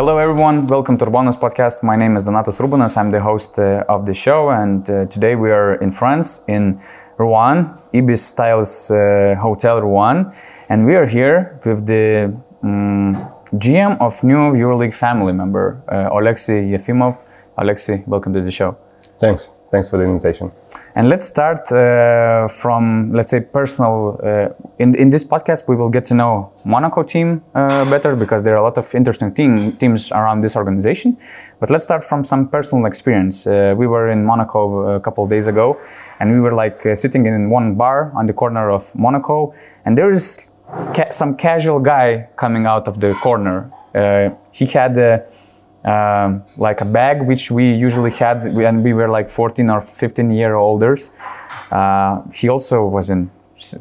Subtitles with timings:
[0.00, 0.66] Hello, everyone.
[0.66, 1.82] Welcome to Urbonas podcast.
[1.82, 2.96] My name is Donatas Urbonas.
[2.96, 6.80] I'm the host uh, of the show, and uh, today we are in France, in
[7.18, 10.32] Rouen, Ibis Styles uh, Hotel Rouen,
[10.70, 13.14] and we are here with the um,
[13.56, 17.22] GM of new EuroLeague family member, uh, Alexei Efimov.
[17.58, 18.78] Alexei, welcome to the show.
[19.20, 19.50] Thanks.
[19.70, 20.50] Thanks for the invitation.
[20.96, 24.18] And let's start uh, from, let's say, personal.
[24.20, 24.48] Uh,
[24.80, 28.54] in, in this podcast, we will get to know Monaco team uh, better because there
[28.54, 31.16] are a lot of interesting team, teams around this organization.
[31.60, 33.46] But let's start from some personal experience.
[33.46, 35.78] Uh, we were in Monaco a couple of days ago,
[36.18, 39.96] and we were like uh, sitting in one bar on the corner of Monaco, and
[39.96, 40.52] there is
[40.94, 43.70] ca- some casual guy coming out of the corner.
[43.94, 44.98] Uh, he had
[45.84, 50.30] um, like a bag which we usually had when we were like 14 or 15
[50.30, 51.12] year olders.
[51.70, 53.30] Uh, he also was in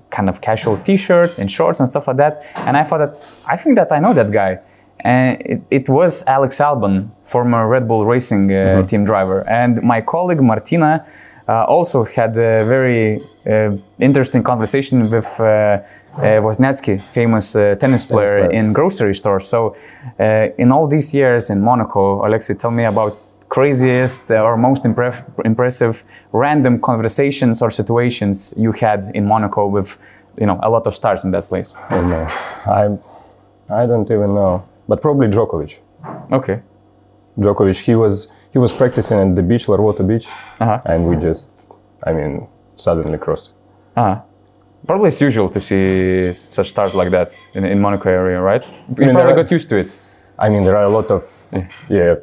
[0.10, 2.44] kind of casual t-shirt and shorts and stuff like that.
[2.56, 4.60] And I thought that I think that I know that guy.
[5.02, 8.88] And it, it was Alex Albon, former Red Bull Racing uh, mm-hmm.
[8.88, 11.06] team driver, and my colleague Martina.
[11.48, 15.40] Uh, also had a very uh, interesting conversation with
[16.20, 19.48] uh, Wozniacki, famous uh, tennis player tennis in grocery stores.
[19.48, 19.76] So,
[20.20, 23.18] uh, in all these years in Monaco, Alexei, tell me about
[23.50, 29.98] craziest or most impre- impressive random conversations or situations you had in Monaco with,
[30.40, 31.76] you know, a lot of stars in that place.
[31.90, 32.28] Oh no,
[32.66, 32.86] I,
[33.70, 35.80] I don't even know, but probably Djokovic.
[36.32, 36.62] Okay.
[37.38, 40.28] Djokovic, he was he was practicing at the beach, Larvotto Beach,
[40.60, 40.82] uh-huh.
[40.86, 41.50] and we just,
[42.04, 43.52] I mean, suddenly crossed.
[43.96, 44.22] Uh-huh.
[44.86, 48.66] Probably it's usual to see such stars like that in, in Monaco area, right?
[48.68, 49.96] You I mean, probably are, got used to it.
[50.38, 51.68] I mean, there are a lot of yeah.
[51.90, 52.16] yeah.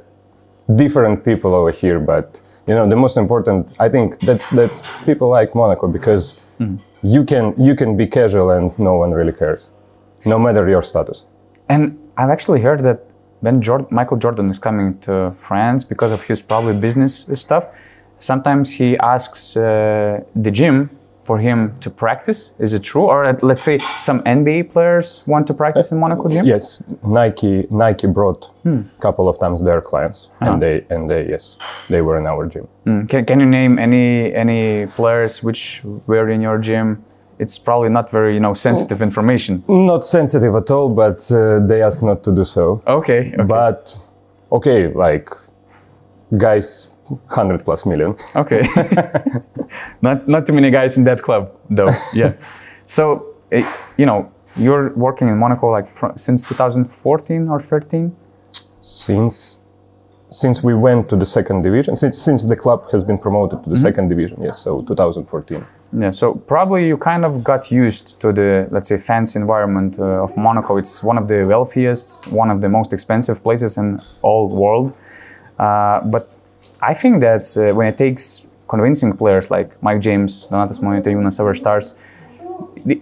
[0.75, 5.29] different people over here, but you know, the most important, I think that's that's people
[5.29, 6.81] like Monaco because mm.
[7.03, 9.71] you can you can be casual and no one really cares,
[10.25, 11.27] no matter your status.
[11.69, 13.01] And I've actually heard that
[13.41, 17.65] when Jordan, Michael Jordan is coming to France because of his probably business stuff,
[18.19, 20.91] sometimes he asks uh, the gym
[21.27, 22.55] for him to practice.
[22.59, 23.07] Is it true?
[23.13, 26.47] Or let's say some NBA players want to practice in Monaco gym?
[26.47, 28.81] Yes, Nike Nike brought a hmm.
[29.01, 30.53] couple of times their clients, uh-huh.
[30.53, 31.45] and they and they yes
[31.89, 32.67] they were in our gym.
[32.85, 33.07] Hmm.
[33.11, 37.05] Can, can you name any any players which were in your gym?
[37.39, 39.63] It's probably not very you know sensitive information.
[39.69, 42.81] Not sensitive at all, but uh, they ask not to do so.
[42.87, 43.43] Okay, okay.
[43.43, 43.99] But
[44.51, 45.29] okay, like
[46.37, 48.17] guys 100 plus million.
[48.35, 48.63] Okay.
[50.03, 51.93] not, not too many guys in that club, though.
[52.15, 52.33] Yeah.
[52.85, 58.17] so, eh, you know, you're working in Monaco like since 2014 or 13?
[58.83, 59.59] Since
[60.31, 63.71] since we went to the second division, since, since the club has been promoted to
[63.71, 63.83] the mm-hmm.
[63.83, 65.65] second division, yes, so 2014.
[65.99, 70.25] Yeah, so probably you kind of got used to the, let's say, fancy environment uh,
[70.25, 70.77] of Monaco.
[70.77, 74.95] It's one of the wealthiest, one of the most expensive places in all world.
[75.59, 76.29] Uh, but
[76.87, 81.99] I think that uh, when it takes convincing players like Mike James, Donatas Motiejūnas Stars,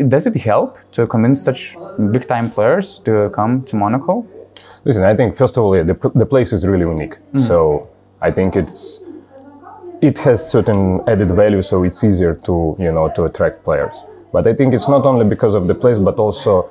[0.08, 1.76] does it help to convince such
[2.10, 4.26] big time players to come to Monaco?
[4.86, 7.16] Listen, I think first of all, yeah, the, the place is really unique.
[7.16, 7.40] Mm-hmm.
[7.40, 7.88] So
[8.22, 9.02] I think it's
[10.00, 13.96] it has certain added value, so it's easier to you know to attract players.
[14.32, 16.70] But I think it's not only because of the place, but also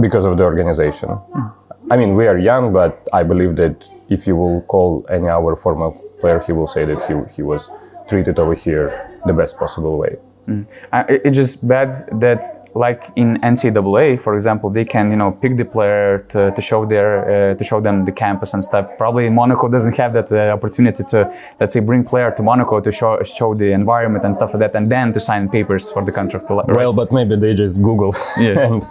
[0.00, 1.08] because of the organization.
[1.08, 1.92] Mm-hmm.
[1.92, 3.76] I mean, we are young, but I believe that
[4.08, 5.90] if you will call any our former
[6.22, 7.62] player, he will say that he, he was
[8.08, 8.86] treated over here
[9.26, 10.16] the best possible way.
[10.48, 10.66] Mm.
[10.92, 11.90] Uh, it's just bad
[12.20, 12.40] that,
[12.74, 16.80] like in NCAA, for example, they can you know pick the player to, to show
[16.84, 18.84] their uh, to show them the campus and stuff.
[18.98, 21.18] Probably Monaco doesn't have that uh, opportunity to
[21.60, 24.74] let's say bring player to Monaco to show show the environment and stuff like that,
[24.74, 26.50] and then to sign papers for the contract.
[26.50, 26.76] Right?
[26.76, 28.66] Well, but maybe they just Google yeah.
[28.66, 28.82] and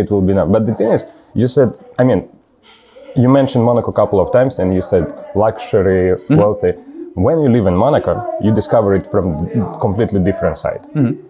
[0.00, 0.50] it will be enough.
[0.52, 2.28] But the thing is, you said, I mean,
[3.16, 6.36] you mentioned Monaco a couple of times, and you said luxury, mm-hmm.
[6.36, 6.72] wealthy
[7.14, 10.82] when you live in Monaco, you discover it from completely different side.
[10.94, 11.28] Mm-hmm.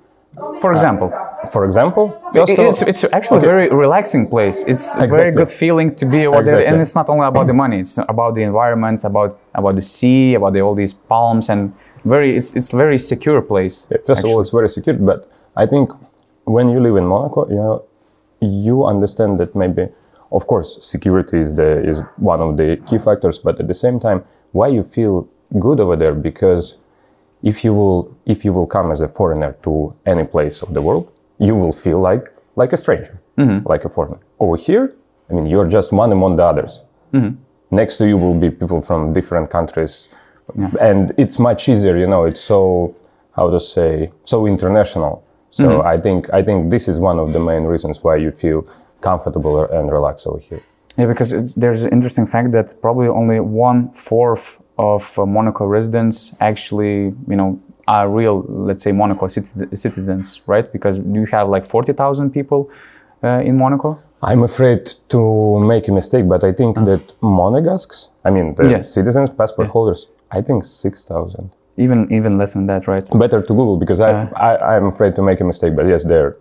[0.60, 2.04] For example, uh, for example,
[2.34, 3.46] it's, it's, actually okay.
[3.46, 4.62] a very relaxing place.
[4.62, 5.06] It's exactly.
[5.06, 6.64] a very good feeling to be over exactly.
[6.64, 9.82] there, and it's not only about the money; it's about the environment, about about the
[9.82, 11.74] sea, about the, all these palms, and
[12.04, 13.88] very it's it's very secure place.
[13.90, 14.30] Yeah, first actually.
[14.30, 15.90] of all, it's very secure, but I think
[16.44, 17.84] when you live in Monaco, you know,
[18.40, 19.88] you understand that maybe,
[20.32, 23.98] of course, security is the is one of the key factors, but at the same
[23.98, 25.28] time, why you feel
[25.58, 26.76] good over there because
[27.42, 30.82] if you will if you will come as a foreigner to any place of the
[30.82, 33.66] world, you will feel like like a stranger, mm-hmm.
[33.68, 34.18] like a foreigner.
[34.38, 34.94] Over here,
[35.28, 36.82] I mean, you're just one among the others.
[37.12, 37.36] Mm-hmm.
[37.74, 40.08] Next to you will be people from different countries,
[40.56, 40.70] yeah.
[40.80, 41.96] and it's much easier.
[41.96, 42.94] You know, it's so
[43.32, 45.24] how to say so international.
[45.50, 45.86] So mm-hmm.
[45.86, 48.66] I think I think this is one of the main reasons why you feel
[49.00, 50.60] comfortable and relaxed over here.
[50.98, 55.64] Yeah, because it's, there's an interesting fact that probably only one fourth of uh, Monaco
[55.66, 60.70] residents actually, you know, are real, let's say, Monaco citiz- citizens, right?
[60.72, 62.70] Because you have like 40,000 people
[63.22, 63.98] uh, in Monaco.
[64.22, 68.82] I'm afraid to make a mistake, but I think that Monegasques, I mean, the Yeah.
[68.82, 71.50] citizens, passport holders, I think 6,000.
[71.76, 73.06] Even even less than that, right?
[73.18, 76.36] Better to Google because I, I, I'm afraid to make a mistake, but yes, they're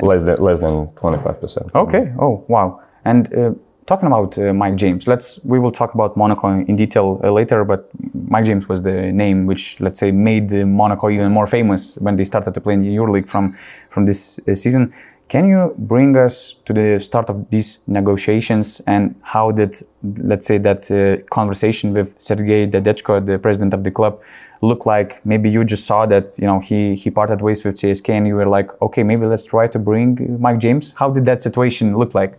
[0.00, 1.74] less, than, less than 25%.
[1.74, 2.12] Okay.
[2.18, 2.80] Oh, wow.
[3.04, 3.52] And uh,
[3.86, 7.64] talking about uh, Mike James, let's we will talk about Monaco in detail uh, later.
[7.64, 7.90] But
[8.28, 12.16] Mike James was the name which, let's say, made the Monaco even more famous when
[12.16, 13.52] they started to play in the EuroLeague from
[13.90, 14.92] from this uh, season.
[15.28, 19.74] Can you bring us to the start of these negotiations and how did,
[20.18, 24.20] let's say, that uh, conversation with Sergei Diadetchko, the president of the club,
[24.62, 25.24] look like?
[25.26, 28.36] Maybe you just saw that you know he he parted ways with CSK, and you
[28.36, 30.94] were like, okay, maybe let's try to bring Mike James.
[30.96, 32.38] How did that situation look like?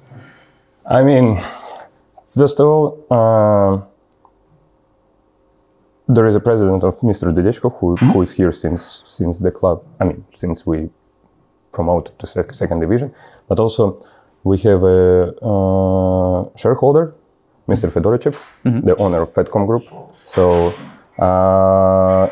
[0.85, 1.43] I mean,
[2.35, 3.81] first of all, uh,
[6.07, 7.31] there is a president of Mr.
[7.33, 9.83] Diadetchko who, who is here since since the club.
[9.99, 10.89] I mean, since we
[11.71, 13.13] promoted to sec- second division,
[13.47, 14.05] but also
[14.43, 17.15] we have a uh, shareholder,
[17.67, 17.89] Mr.
[17.89, 18.35] Fedorichev,
[18.85, 19.83] the owner of Fedcom Group.
[20.11, 20.73] So
[21.19, 22.27] uh,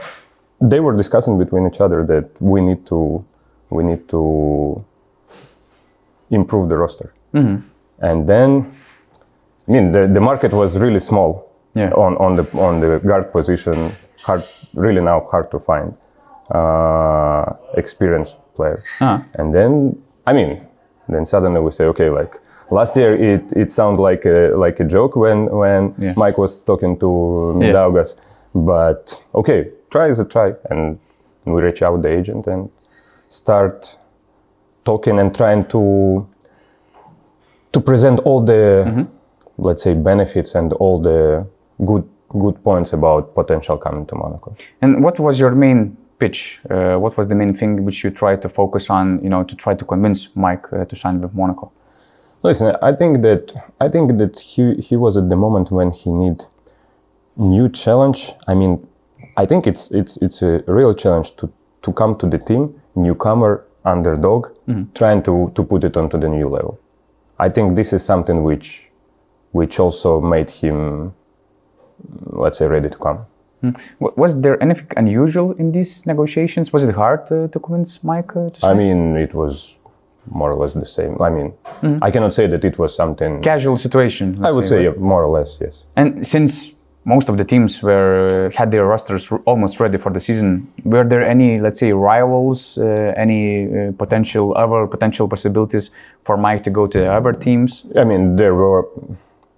[0.60, 3.24] they were discussing between each other that we need to
[3.70, 4.84] we need to
[6.30, 7.14] improve the roster.
[7.34, 8.74] And then,
[9.68, 11.92] I mean, the, the market was really small Yeah.
[11.96, 13.92] on, on the on the guard position.
[14.28, 14.44] Hard,
[14.74, 15.94] really now hard to find
[16.54, 18.84] uh, experienced player.
[19.00, 19.24] Ah.
[19.40, 19.72] And then,
[20.28, 20.62] I mean,
[21.08, 22.34] then suddenly we say, okay, like
[22.72, 26.14] last year it, it sounded like a like a joke when when Yeah.
[26.18, 27.08] Mike was talking to
[27.58, 28.18] Mindaugas,
[28.54, 31.00] but okay, try is a try, and
[31.46, 32.70] we reach out the agent and
[33.30, 33.98] start
[34.86, 36.28] talking and trying to
[37.72, 39.08] to present all the
[39.58, 41.46] let's say benefits and all the
[41.86, 44.56] good good points about potential coming to Monaco.
[44.82, 46.62] And what was your main pitch?
[46.70, 49.22] Uh, what was the main thing which you tried to focus on?
[49.24, 51.72] You know, to try to convince Mike uh, to sign with Monaco.
[52.44, 56.12] Listen, I think that I think that he he was at the moment when he
[56.12, 56.44] need
[57.36, 58.34] new challenge.
[58.48, 58.88] I mean,
[59.38, 61.52] I think it's it's it's a real challenge to
[61.82, 64.48] to come to the team, newcomer, underdog,
[64.94, 66.80] trying to to put it onto the new level.
[67.40, 68.88] I think this is something which
[69.52, 71.14] which also made him
[72.32, 73.26] let's say ready to come.
[74.00, 76.74] Was there anything unusual in these negotiations?
[76.74, 78.66] Was it hard uh, to convince Mike uh, to?
[78.66, 79.76] I mean, it was
[80.26, 81.22] more or less the same.
[81.22, 81.54] I mean,
[82.02, 83.42] I cannot say that it was something.
[83.42, 84.44] Casual situation.
[84.44, 84.96] I would say, say right?
[84.98, 85.86] yeah, more or less yes.
[85.96, 86.74] And since
[87.04, 91.04] most of the teams were uh, had their rosters almost ready for the season, were
[91.04, 95.90] there any, let's say, rivals, uh, any uh, potential other potential possibilities
[96.24, 97.88] for Mike to go to other teams?
[97.96, 98.88] I mean, there were,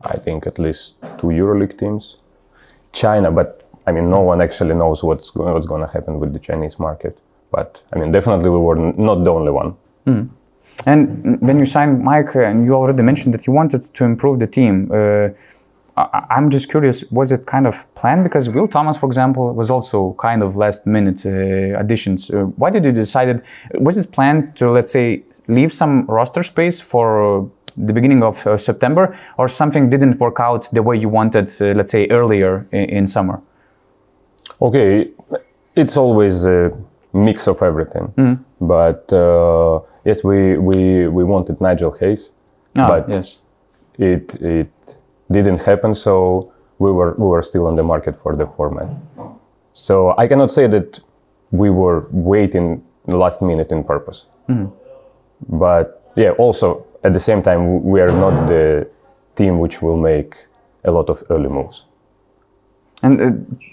[0.03, 2.17] I think, at least two EuroLeague teams.
[2.93, 6.31] China, but I mean, no one actually knows what's go- what's going to happen with
[6.31, 7.17] the Chinese market.
[7.51, 9.75] But I mean, definitely we were n- not the only one.
[10.85, 14.39] And when you signed Mike, uh, and you already mentioned that you wanted to improve
[14.39, 15.29] the team, uh,
[15.95, 18.23] I'm just curious, was it kind of planned?
[18.23, 22.31] Because Will Thomas, for example, was also kind of last minute uh, additions.
[22.31, 23.41] Uh, why did you decide?
[23.75, 27.45] Was it planned to, let's say, leave some roster space for uh,
[27.77, 31.73] the beginning of uh, September, or something didn't work out the way you wanted, uh,
[31.77, 33.41] let's say, earlier in, in summer?
[34.61, 35.11] Okay,
[35.75, 36.71] it's always a
[37.13, 38.13] mix of everything.
[38.59, 42.31] But uh, yes, we, we we wanted Nigel Hayes,
[42.77, 43.41] Ah, but yes.
[43.99, 44.71] it it
[45.33, 45.93] didn't happen.
[45.95, 48.89] So we were we were still on the market for the format.
[49.73, 50.99] So I cannot say that
[51.51, 54.25] we were waiting the last minute in purpose.
[54.49, 54.69] Mm-hmm.
[55.59, 58.87] But yeah, also at the same time, we are not the
[59.35, 60.35] team which will make
[60.85, 61.85] a lot of early moves.
[63.03, 63.31] And uh,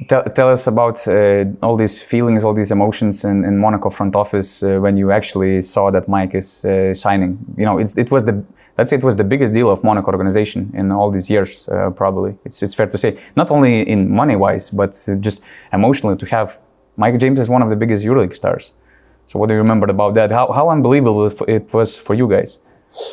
[0.09, 4.17] tell, tell us about uh, all these feelings, all these emotions in, in Monaco front
[4.17, 7.39] office uh, when you actually saw that Mike is signing.
[7.57, 8.45] You know, it was the
[8.77, 11.69] let's say it was the biggest deal of Monaco organization in all these years.
[11.69, 16.17] Uh, probably it's it's fair to say, not only in money wise, but just emotionally
[16.17, 16.59] to have
[16.97, 18.73] Mike James as one of the biggest EuroLeague stars.
[19.27, 20.31] So what do you remember about that?
[20.31, 22.61] How how unbelievable it was for you guys?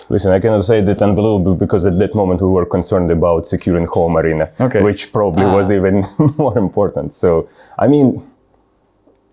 [0.10, 3.86] Listen, I cannot say that unbelievable because at that moment we were concerned about securing
[3.86, 4.82] home arena, Okay.
[4.82, 5.56] which probably Ah.
[5.56, 6.06] was even
[6.38, 7.16] more important.
[7.16, 8.24] So, I mean,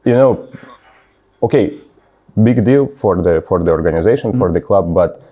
[0.04, 0.46] you know,
[1.42, 1.78] okay,
[2.42, 5.22] big deal for the for the organization, for the club, but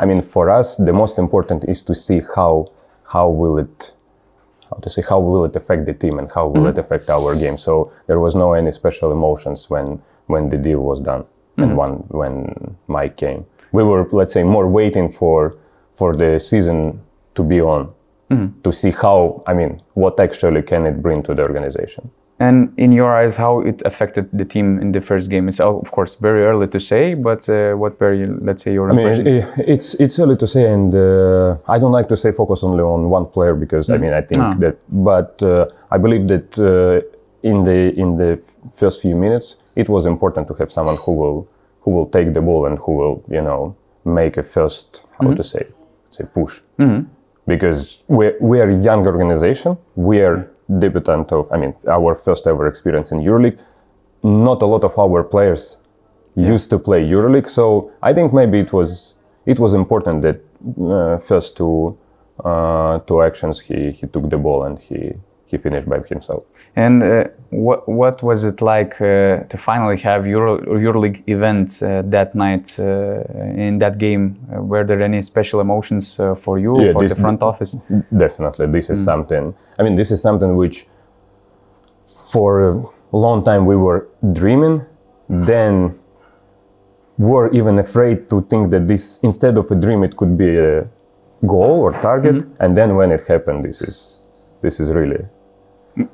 [0.00, 2.66] I mean, for us, the most important is to see how
[3.14, 3.92] how will it
[4.70, 7.34] how to say how will it affect the team and how will it affect our
[7.36, 7.56] game.
[7.56, 11.24] So there was no any special emotions when when the deal was done
[11.56, 12.34] and when when
[12.88, 13.44] Mike came.
[13.72, 15.54] We were let's say more waiting for
[15.96, 17.00] for the season
[17.34, 17.88] to be on
[18.30, 18.60] Mm-hmm.
[18.62, 22.10] to see how I mean what actually can it bring to the organization.
[22.40, 25.48] And in your eyes, how it affected the team in the first game?
[25.48, 28.90] It's of course very early to say, but uh, what were you, let's say your
[28.90, 29.44] I mean, impressions?
[29.74, 33.08] it's it's early to say, and uh, I don't like to say focus only on
[33.10, 34.54] one player because I mean I think Ah.
[34.60, 37.00] that, but uh, I believe that uh,
[37.42, 38.38] in the in the
[38.74, 41.38] first few minutes it was important to have someone who will
[41.88, 45.42] who will take the ball and who will you know make a first how to
[45.42, 45.64] say
[46.10, 46.60] say push.
[47.46, 49.78] Because we we are a young organization.
[49.94, 50.36] We are
[50.78, 53.58] debutant of I mean our first ever experience in EuroLeague.
[54.22, 55.78] Not a lot of our players
[56.34, 59.14] used to play EuroLeague, so I think maybe it was
[59.46, 60.38] it was important that
[60.96, 61.96] uh, first two
[62.44, 64.98] uh, two actions he he took the ball and he
[65.50, 66.42] he finished by himself.
[66.76, 72.02] And uh, what what was it like uh, to finally have Euro EuroLeague event uh,
[72.10, 72.84] that night uh,
[73.66, 74.24] in that game?
[74.52, 77.72] Uh, were there any special emotions uh, for you Yeah, for this- the front office?
[78.24, 79.54] Definitely, this is something.
[79.78, 80.86] I mean, this is something which,
[82.32, 84.00] for a long time, we were
[84.32, 84.82] dreaming.
[85.28, 85.74] Then,
[87.18, 90.86] were even afraid to think that this, instead of a dream, it could be a
[91.46, 92.36] goal or target.
[92.60, 94.18] And then, when it happened, this is,
[94.62, 95.24] this is really.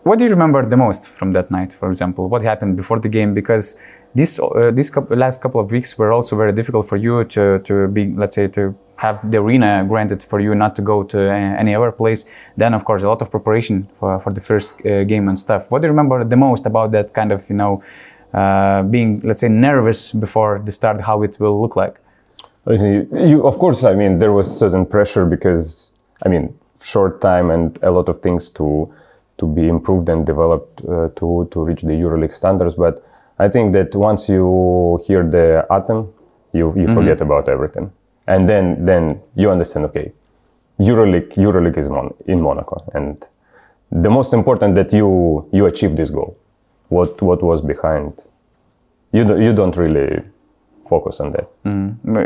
[0.02, 2.28] What do you remember the most from that night, for example?
[2.28, 3.34] What happened before the game?
[3.34, 3.76] Because
[4.14, 7.88] this uh, couple, last couple of weeks were also very difficult for you to, to
[7.88, 11.74] be, let's say, to have the arena granted for you not to go to any
[11.74, 12.24] other place.
[12.56, 15.70] Then, of course, a lot of preparation for, for the first uh, game and stuff.
[15.70, 17.82] What do you remember the most about that kind of, you know,
[18.32, 21.96] uh, being, let's say, nervous before the start, how it will look like?
[22.64, 25.92] Listen, You, of course, I mean, there was certain pressure because,
[26.24, 28.90] I mean, short time and a lot of things to
[29.38, 32.74] to be improved and developed uh, to to reach the EuroLeague standards.
[32.74, 33.04] But
[33.38, 36.12] I think that once you hear the anthem,
[36.52, 37.90] you you forget about everything,
[38.26, 39.86] and then then you understand.
[39.86, 40.12] Okay,
[40.78, 43.26] EuroLeague EuroLeague is mon- in Monaco, and
[43.90, 46.36] the most important that you you achieve this goal.
[46.88, 48.12] What what was behind?
[49.12, 50.22] You do, you don't really
[50.88, 51.48] focus on that.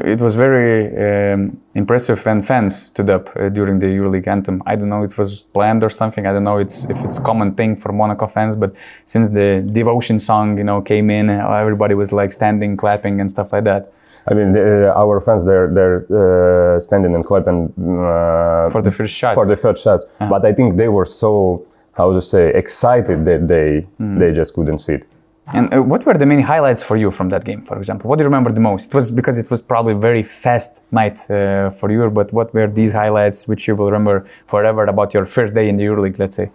[0.06, 4.62] It was very um, impressive when fans stood up uh, during the EuroLeague anthem.
[4.66, 6.26] I don't know if it was planned or something.
[6.26, 8.74] I don't know it's, if it's a common thing for Monaco fans, but
[9.04, 13.30] since the devotion song, you know, came in, uh, everybody was like standing, clapping, and
[13.30, 13.92] stuff like that
[14.30, 19.14] I mean, the, our fans they're they're uh, standing and clapping uh, for the first
[19.14, 19.34] shot.
[19.34, 20.04] for the first shots.
[20.18, 23.86] But I think they were so how to say excited that they
[24.18, 25.06] they just couldn't see it.
[25.54, 28.08] And uh, what were the main highlights for you from that game, for example?
[28.08, 28.88] What do you remember the most?
[28.88, 32.52] It was because it was probably a very fast night uh, for you, but what
[32.54, 36.18] were these highlights which you will remember forever about your first day in the EuroLeague,
[36.18, 36.50] let's say?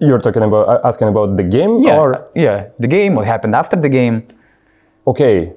[0.00, 3.54] You're talking about uh, asking about the game, Yeah, or yeah, the game, what happened
[3.54, 4.26] after the game.
[5.06, 5.52] okay?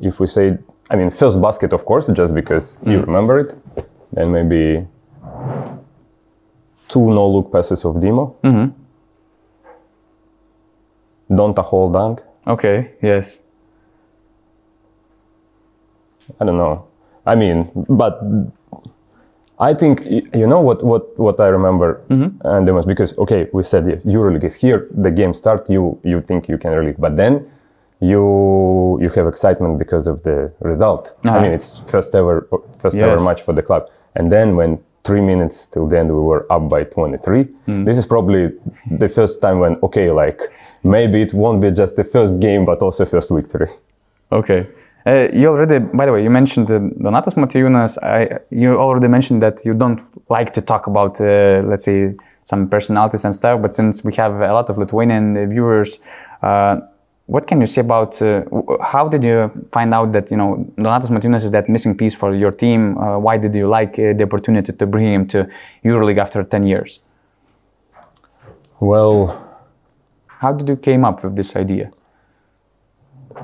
[0.00, 0.58] If we say,
[0.90, 3.54] I mean, first basket, of course, just because you remember it.
[4.12, 4.86] Then maybe
[6.88, 8.36] two no look passes of Demo.
[8.42, 8.66] Mm-hmm.
[11.30, 12.22] Donta hold dunk.
[12.46, 13.40] Okay, yes.
[16.40, 16.86] I don't know.
[17.24, 18.20] I mean, but
[19.58, 23.62] I think you know what what what I remember, and there was because okay, we
[23.62, 24.88] said yeah, EuroLeague is here.
[24.90, 25.70] The game start.
[25.70, 27.50] You you think you can really, but then
[28.00, 31.16] you you have excitement because of the result.
[31.24, 31.36] Uh-huh.
[31.36, 32.46] I mean, it's first ever
[32.78, 36.22] first ever match for the club, and then when three minutes till the end we
[36.30, 37.46] were up by 23
[37.86, 38.42] this is probably
[38.98, 40.40] the first time when okay like
[40.82, 43.70] maybe it won't be just the first game but also first victory
[44.32, 44.66] Okay.
[45.06, 47.98] Uh, you already, by the way, you mentioned uh, Donatas Motiejūnas.
[48.02, 52.68] I, you already mentioned that you don't like to talk about, uh, let's say, some
[52.68, 53.62] personalities and stuff.
[53.62, 56.00] But since we have a lot of Lithuanian viewers,
[56.42, 56.80] uh,
[57.26, 58.44] what can you say about uh,
[58.80, 62.34] how did you find out that you know Donatas Motiejūnas is that missing piece for
[62.34, 62.96] your team?
[62.98, 65.48] Uh, why did you like uh, the opportunity to bring him to
[65.84, 67.00] EuroLeague after 10 years?
[68.78, 69.46] well
[70.40, 71.90] How did you came up with this idea?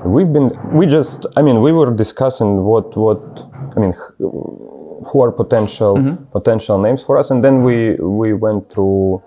[0.05, 5.31] We've been, we just, I mean, we were discussing what, what, I mean, who are
[5.31, 9.21] potential, potential names for us, and then we we went through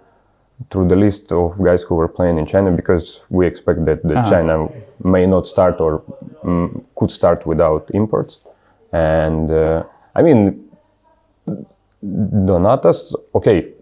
[0.70, 4.14] through the list of guys who were playing in China because we expect that, that
[4.30, 4.68] China
[5.04, 6.02] may not start or
[6.44, 8.40] mm, could start without imports,
[8.92, 9.82] and uh,
[10.14, 10.62] I mean,
[12.04, 13.72] Donatas, okay.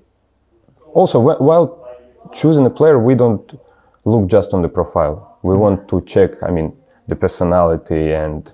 [0.95, 1.87] Also, wh- while
[2.33, 3.59] choosing a player, we don't
[4.05, 5.39] look just on the profile.
[5.43, 6.73] We want to check, I mean,
[7.09, 8.51] the personality and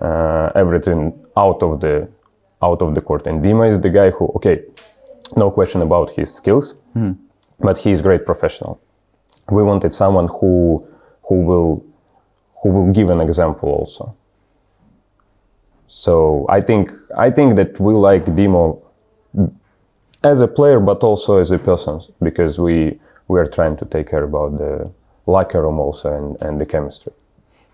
[0.00, 2.08] uh, everything out of the
[2.62, 3.26] out of the court.
[3.26, 4.62] And Dima is the guy who, okay,
[5.36, 6.74] no question about his skills,
[7.60, 8.80] but he's a great professional.
[9.50, 10.86] We wanted someone who
[11.24, 11.84] who will
[12.62, 14.14] who will give an example also.
[15.88, 18.82] So I think I think that we like Dimo
[20.22, 24.10] as a player, but also as a person, because we we are trying to take
[24.10, 24.90] care about the
[25.26, 27.12] locker room also and, and the chemistry.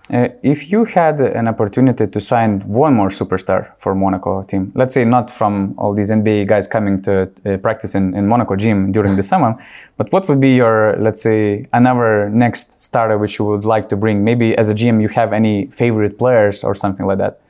[0.09, 4.95] Uh, if you had an opportunity to sign one more superstar for Monaco team, let's
[4.95, 8.93] say not from all these NBA guys coming to uh, practice in, in Monaco gym
[8.93, 9.57] during the summer,
[9.97, 13.97] but what would be your, let's say, another next starter which you would like to
[13.97, 14.23] bring?
[14.23, 17.41] Maybe as a GM you have any favorite players or something like that?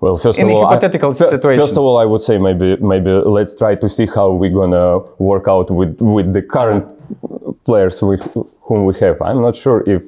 [0.00, 1.60] Well, first In of all, I- hypothetical fir- situation.
[1.62, 4.98] First of all, I would say maybe maybe let's try to see how we're gonna
[5.18, 6.84] work out with with the current
[7.64, 8.20] players with
[8.62, 9.22] whom we have.
[9.22, 10.02] I'm not sure if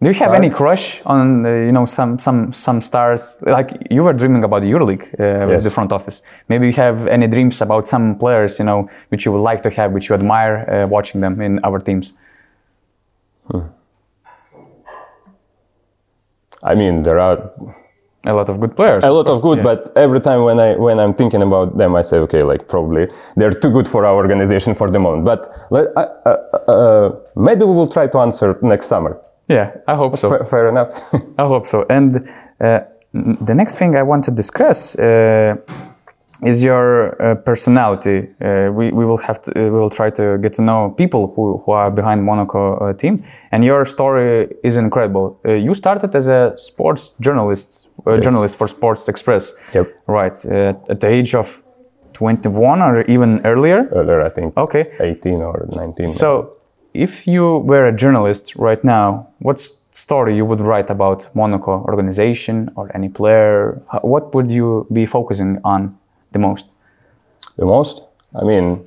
[0.00, 3.36] Do you have any crush on uh, you know some some some stars?
[3.42, 5.64] Like you were dreaming about the EuroLeague uh, with Yes.
[5.64, 6.22] the front office.
[6.48, 9.70] Maybe you have any dreams about some players you know which you would like to
[9.70, 12.12] have, which you admire uh, watching them in our teams.
[16.62, 17.50] I mean there are
[18.26, 19.04] A lot of good players.
[19.04, 19.64] a lot of good, yeah.
[19.70, 23.06] but every time when I when I'm thinking about them, I say okay, like probably
[23.36, 25.24] they're too good for our organization for the moment.
[25.24, 25.40] But
[25.70, 29.12] let, uh, uh, uh, maybe we will try to answer next summer.
[29.48, 30.30] Yeah, I hope so.
[30.30, 30.90] Fair, fair enough.
[31.38, 31.84] I hope so.
[31.88, 32.28] And
[32.60, 32.80] uh,
[33.12, 35.56] the next thing I want to discuss uh,
[36.44, 38.28] is your uh, personality.
[38.40, 41.32] Uh, we, we will have to, uh, we will try to get to know people
[41.34, 43.24] who, who are behind Monaco uh, team.
[43.50, 45.40] And your story is incredible.
[45.44, 49.54] Uh, you started as a sports journalist, uh, journalist for Sports Express.
[49.74, 50.02] Yep.
[50.06, 50.34] Right.
[50.46, 51.62] Uh, at the age of
[52.12, 53.88] 21 or even earlier.
[53.92, 54.90] Earlier, I think Okay.
[55.00, 56.06] 18 or 19.
[56.06, 56.57] So,
[57.04, 59.58] if you were a journalist right now, what
[59.92, 63.80] story you would write about Monaco organization or any player?
[64.02, 65.96] What would you be focusing on
[66.32, 66.66] the most?
[67.56, 68.02] the most.
[68.40, 68.84] I mean,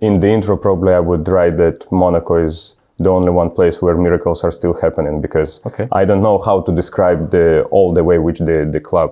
[0.00, 3.96] in the intro, probably I would write that Monaco is the only one place where
[3.96, 5.86] miracles are still happening because Okay.
[5.92, 9.10] I don't know how to describe the all the way which the the club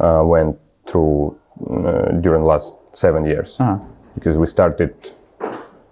[0.00, 1.36] uh, went through
[1.70, 3.78] uh, during last seven years Uh-huh.
[4.14, 4.92] because we started.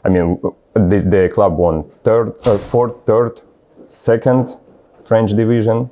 [0.07, 0.39] I mean,
[0.75, 3.41] the, the club won third, uh, fourth, third,
[3.85, 4.57] second
[5.05, 5.85] French division.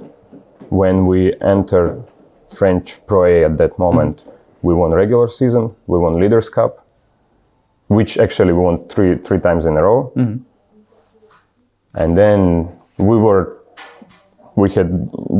[0.70, 2.02] When we entered
[2.56, 4.24] French Pro A at that moment,
[4.62, 6.86] we won regular season, we won Leaders Cup,
[7.88, 10.12] which actually we won three three times in a row.
[11.94, 13.58] And then we were
[14.54, 14.90] we had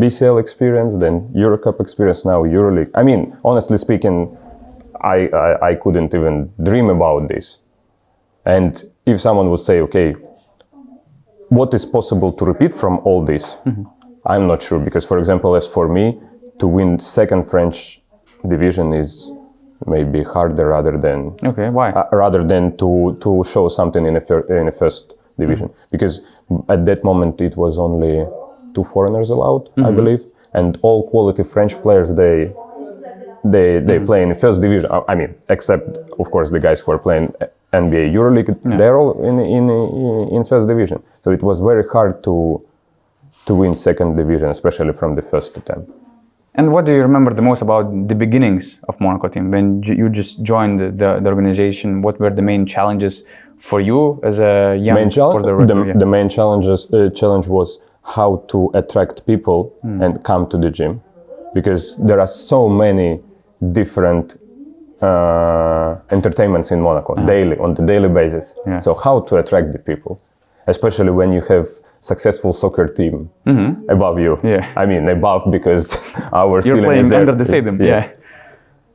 [0.03, 2.91] BCL experience, then Euro Cup experience, now EuroLeague.
[2.95, 4.37] I mean, honestly speaking,
[5.03, 7.59] I, I, I couldn't even dream about this.
[8.45, 10.15] And if someone would say, okay,
[11.49, 13.57] what is possible to repeat from all this?
[14.27, 16.21] I'm not sure because, for example, as for me,
[16.59, 18.01] to win second French
[18.49, 19.31] division is
[19.87, 21.91] maybe harder rather than Okay, why?
[21.91, 26.21] uh, rather than to to show something in a fir- in a first division because
[26.69, 28.25] at that moment it was only
[28.75, 30.25] two foreigners allowed, I believe,
[30.55, 32.53] and all quality French players they
[33.45, 34.89] they they play in the first division.
[34.91, 37.33] Uh, I mean, except of course the guys who are playing
[37.73, 39.65] NBA EuroLeague, they're all in in
[40.37, 41.03] in first division.
[41.25, 42.35] So it was very hard to
[43.47, 45.89] to win second division, especially from the first attempt.
[46.55, 49.67] and what do you remember the most about the beginnings of Monaco team when
[50.01, 51.89] you just joined the, the, the organization?
[52.07, 53.15] What were the main challenges
[53.69, 55.75] for you as a young main sports challenge, director?
[55.75, 55.99] the, Yeah.
[56.05, 57.69] the main challenges, uh, challenge was
[58.17, 60.03] how to attract people Hmm.
[60.05, 60.93] and come to the gym
[61.55, 63.11] because there are so many
[63.79, 64.27] different
[65.03, 68.55] uh, entertainments in Monaco daily on the daily basis.
[68.67, 68.81] Yeah.
[68.81, 70.21] So how to attract the people,
[70.67, 71.67] especially when you have
[72.01, 73.31] successful soccer team
[73.89, 74.37] above you.
[74.37, 74.47] Mm-hmm.
[74.47, 74.73] Yeah.
[74.77, 75.97] I mean above because
[76.33, 77.81] our You're ceiling is playing under the stadium.
[77.83, 78.11] Yes.
[78.11, 78.17] Yeah.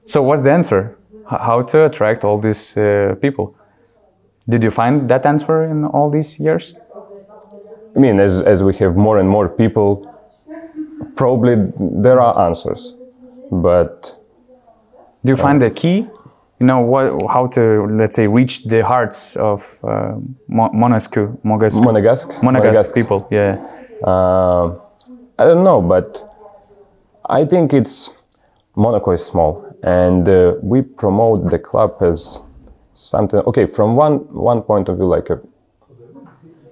[0.06, 0.98] So what's the answer?
[1.30, 3.56] How to attract all these uh, people?
[4.50, 6.74] Did you find that answer in all these years?
[7.96, 10.08] I mean, as, as we have more and more people,
[11.16, 12.96] probably there are answers,
[13.52, 14.16] but
[15.24, 16.08] Do you find the key?
[16.60, 17.06] You know what?
[17.30, 20.16] How to let's say reach the hearts of uh,
[20.48, 23.28] Mo- Monescu, Mogasque, Monegasque, Monegasque people?
[23.30, 23.58] Yeah.
[24.04, 24.80] Um
[25.40, 26.24] I don't know, but
[27.26, 28.10] I think it's
[28.76, 32.40] Monaco is small, and uh, we promote the club as
[32.94, 33.40] something.
[33.46, 35.40] Okay, from one one point of view, like a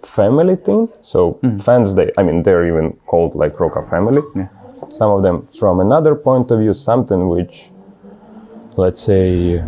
[0.03, 0.89] family thing.
[1.03, 4.21] So fans, they I mean, they're even called like Roca family.
[4.35, 4.47] Yeah.
[4.89, 5.47] Some of them.
[5.59, 7.69] From another point of view, something which,
[8.77, 9.63] let's say,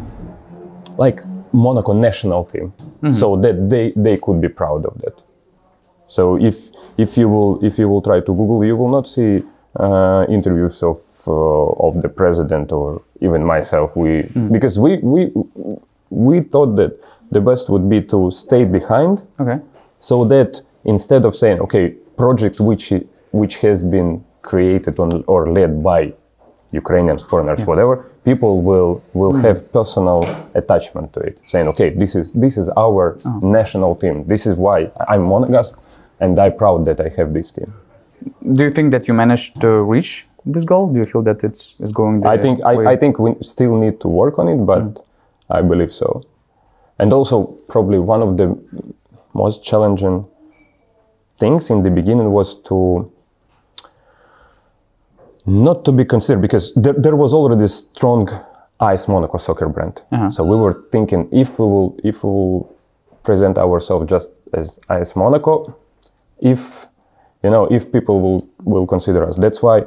[0.98, 1.22] like
[1.54, 2.74] Monaco national team,
[3.13, 5.15] so that they they could be proud of that.
[6.08, 6.58] So if
[6.98, 9.43] if you will if you will try to Google, you will not see
[9.80, 11.32] uh, interviews of uh,
[11.88, 13.96] of the president or even myself.
[13.96, 15.32] We because we we
[16.10, 16.91] we thought that
[17.32, 19.60] the best would be to stay behind, Okay.
[20.00, 22.93] so that instead of saying okay project which
[23.32, 26.13] which has been created on, or led by
[26.72, 29.46] Ukrainians, foreigners, whatever, people will will hmm.
[29.48, 30.20] have personal
[30.62, 33.40] attachment to it, saying, "Okay, this is this is our oh.
[33.60, 34.16] national team.
[34.34, 34.78] This is why
[35.12, 35.78] I'm Monegasque,
[36.20, 37.70] and I'm proud that I have this team."
[38.58, 40.12] Do you think that you managed to reach
[40.56, 40.84] this goal?
[40.94, 43.32] Do you feel that it's, it's going the I think way- I, I think we
[43.42, 45.58] still need to work on it, but hmm.
[45.58, 46.10] I believe so.
[47.00, 47.36] And also,
[47.74, 48.48] probably one of the
[49.34, 50.26] most challenging
[51.38, 52.78] things in the beginning was to
[55.48, 58.30] not to be considered because there, there was already a strong
[58.82, 60.02] AS Monaco soccer brand.
[60.32, 62.76] So we were thinking if we will if we will
[63.24, 65.76] present ourselves just as ice Monaco,
[66.40, 66.88] if
[67.44, 69.38] you know if people will will consider us.
[69.38, 69.78] That's why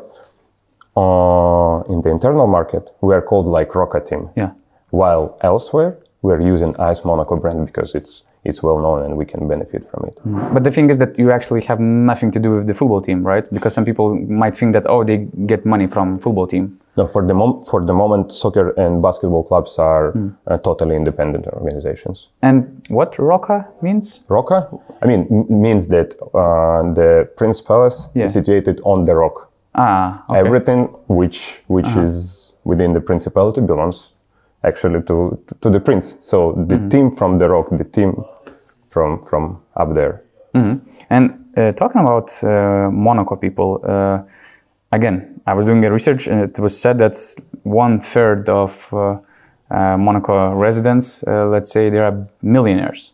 [0.96, 4.31] uh, in the internal market we are called like Roca team.
[4.37, 4.53] Yeah.
[4.90, 9.46] While elsewhere we're using AS Monaco brand because it's it's well known and we can
[9.48, 10.18] benefit from it.
[10.55, 13.22] But the thing is that you actually have nothing to do with the football team,
[13.22, 13.44] right?
[13.53, 16.79] Because some people might think that oh, they get money from football team.
[16.96, 20.12] No, for the mom- for the moment, soccer and basketball clubs are
[20.46, 22.29] uh, totally independent organizations.
[22.42, 24.24] And what Roca means?
[24.29, 24.68] Roca,
[25.03, 28.24] I mean, m- means that uh, the Prince Palace Yeah.
[28.24, 29.50] is situated on the rock.
[29.74, 30.40] Ah, okay.
[30.40, 34.14] Everything which which is within the principality belongs
[34.64, 36.16] actually to to the prince.
[36.20, 38.24] So the team from the rock, the team
[38.90, 40.22] from from up there.
[41.09, 44.22] And uh, talking about uh, Monaco people, uh,
[44.92, 47.16] again, I was doing a research and it was said that
[47.62, 49.18] one third of uh,
[49.70, 53.12] uh, Monaco residents, uh, let's say, they are millionaires.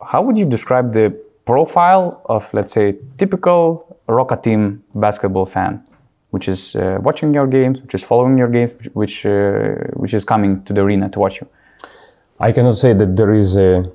[0.00, 5.82] How would you describe the profile of, let's say, typical Roca team basketball fan,
[6.30, 10.24] which is uh, watching your games, which is following your games, which uh, which is
[10.24, 11.46] coming to the arena to watch you?
[12.38, 13.90] I cannot say that there is a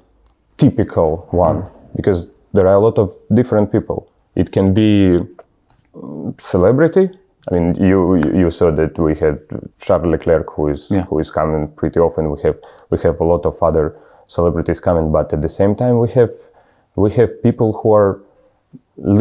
[0.62, 1.60] typical one
[1.96, 2.20] because
[2.54, 3.08] there are a lot of
[3.40, 4.00] different people.
[4.36, 4.90] It can be
[5.96, 7.06] mm, celebrity.
[7.50, 8.00] I mean, you
[8.42, 9.36] you saw that we had
[9.86, 11.06] Charles Leclerc, who is Yeah.
[11.10, 12.24] who is coming pretty often.
[12.36, 12.58] We have
[12.92, 13.86] we have a lot of other
[14.28, 16.32] celebrities coming, but at the same time, we have
[16.96, 18.12] we have people who are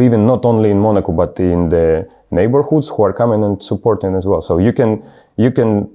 [0.01, 4.25] living not only in Monaco but in the neighborhoods who are coming and supporting as
[4.25, 4.41] well.
[4.41, 5.03] So you can
[5.37, 5.89] you can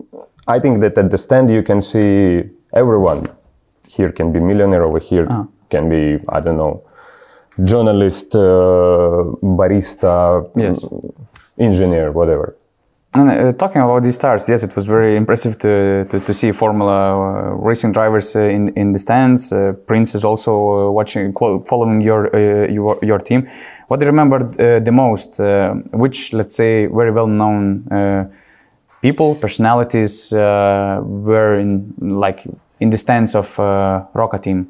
[0.49, 3.21] I think that at the stand you can see everyone.
[3.89, 5.27] Here can be millionaire over here
[5.71, 6.83] can be I don't know
[7.65, 10.87] journalist, uh, barista, Yes.
[11.59, 12.55] engineer, whatever.
[13.15, 16.53] And uh, talking about these stars, yes, it was very impressive to, to, to see
[16.53, 19.53] Formula uh, racing drivers uh, in in the stands.
[19.53, 23.49] Uh, Prince is also uh, watching, clo- following your uh, your your team.
[23.89, 25.41] What do you remember uh, the most?
[25.41, 28.25] Uh, which, let's say, very well known uh,
[29.01, 32.45] people, personalities uh, were in like
[32.81, 34.67] in the stands of uh, Roca team,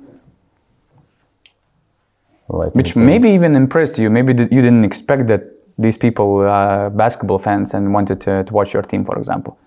[2.49, 4.11] Like which maybe even impressed you.
[4.11, 5.43] Maybe you didn't expect that
[5.79, 9.59] these people are basketball fans and wanted to, to watch your team, for example.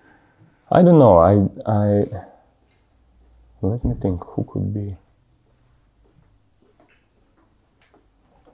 [0.72, 1.18] I don't know.
[1.18, 1.32] I
[1.66, 2.04] I
[3.62, 4.24] let me think.
[4.24, 4.96] Who could be?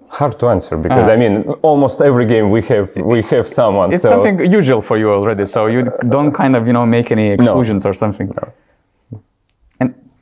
[0.09, 3.93] Hard to answer because I mean, almost every game we have we have someone.
[3.93, 7.13] It's so- something usual for you already, so you don't kind of you know make
[7.13, 8.29] any exclusions or something.
[8.29, 8.51] And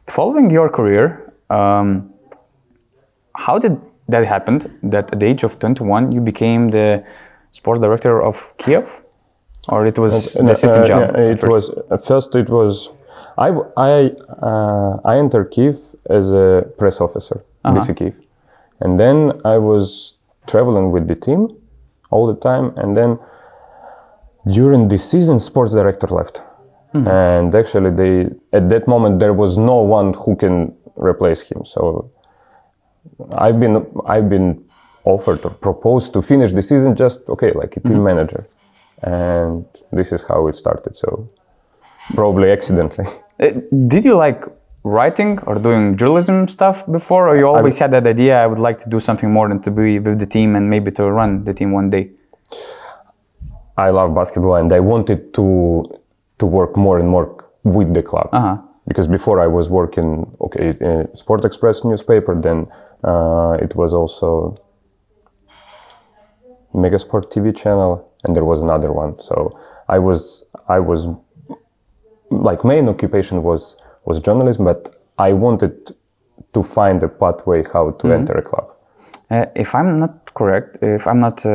[0.07, 2.11] following your career, um,
[3.37, 4.61] how did that happen?
[4.83, 7.05] That at the age of 21, you became the
[7.51, 9.03] sports director of Kiev,
[9.69, 11.01] or it was the assistant Uh, job?
[11.15, 11.53] yeah, it first?
[11.55, 12.35] was at first.
[12.37, 12.91] It was
[13.39, 13.93] I I
[14.49, 15.79] uh, I entered Kiev
[16.11, 17.75] as a press officer, Uh-huh.
[17.77, 18.15] BC Kiev,
[18.81, 20.15] and then I was
[20.47, 21.49] traveling with the team
[22.11, 23.19] all the time, and then
[24.47, 26.43] during the season, sports director left,
[26.95, 27.09] Hmm.
[27.09, 28.13] and actually they
[28.59, 31.65] at that moment there was no one who can replace him.
[31.65, 32.11] So
[33.47, 33.75] I've been
[34.07, 34.65] I've been
[35.05, 38.05] offered or proposed to finish the season just okay like a team Mm-hmm.
[38.05, 38.47] manager,
[39.03, 40.97] and this is how it started.
[40.97, 41.29] So
[42.17, 43.09] probably accidentally.
[43.41, 43.51] Uh,
[43.89, 44.45] did you like
[44.85, 48.39] writing or doing journalism stuff before, or you always had that idea?
[48.41, 50.93] I would like to do something more than to be with the team and maybe
[50.93, 52.11] to run the team one day.
[53.77, 55.83] I love basketball and I wanted to
[56.39, 58.29] to work more and more with the club.
[58.33, 58.59] Uh-huh.
[58.87, 62.67] Because before I was working okay in Sport Express newspaper, then
[63.03, 64.61] uh, it was also
[66.75, 69.19] Megasport TV channel, and there was another one.
[69.23, 71.09] So I was I was
[72.31, 75.95] like main occupation was was journalism, but I wanted
[76.53, 78.74] to find a pathway how to enter a club.
[79.35, 81.51] Uh, if I'm not correct, if I'm not uh,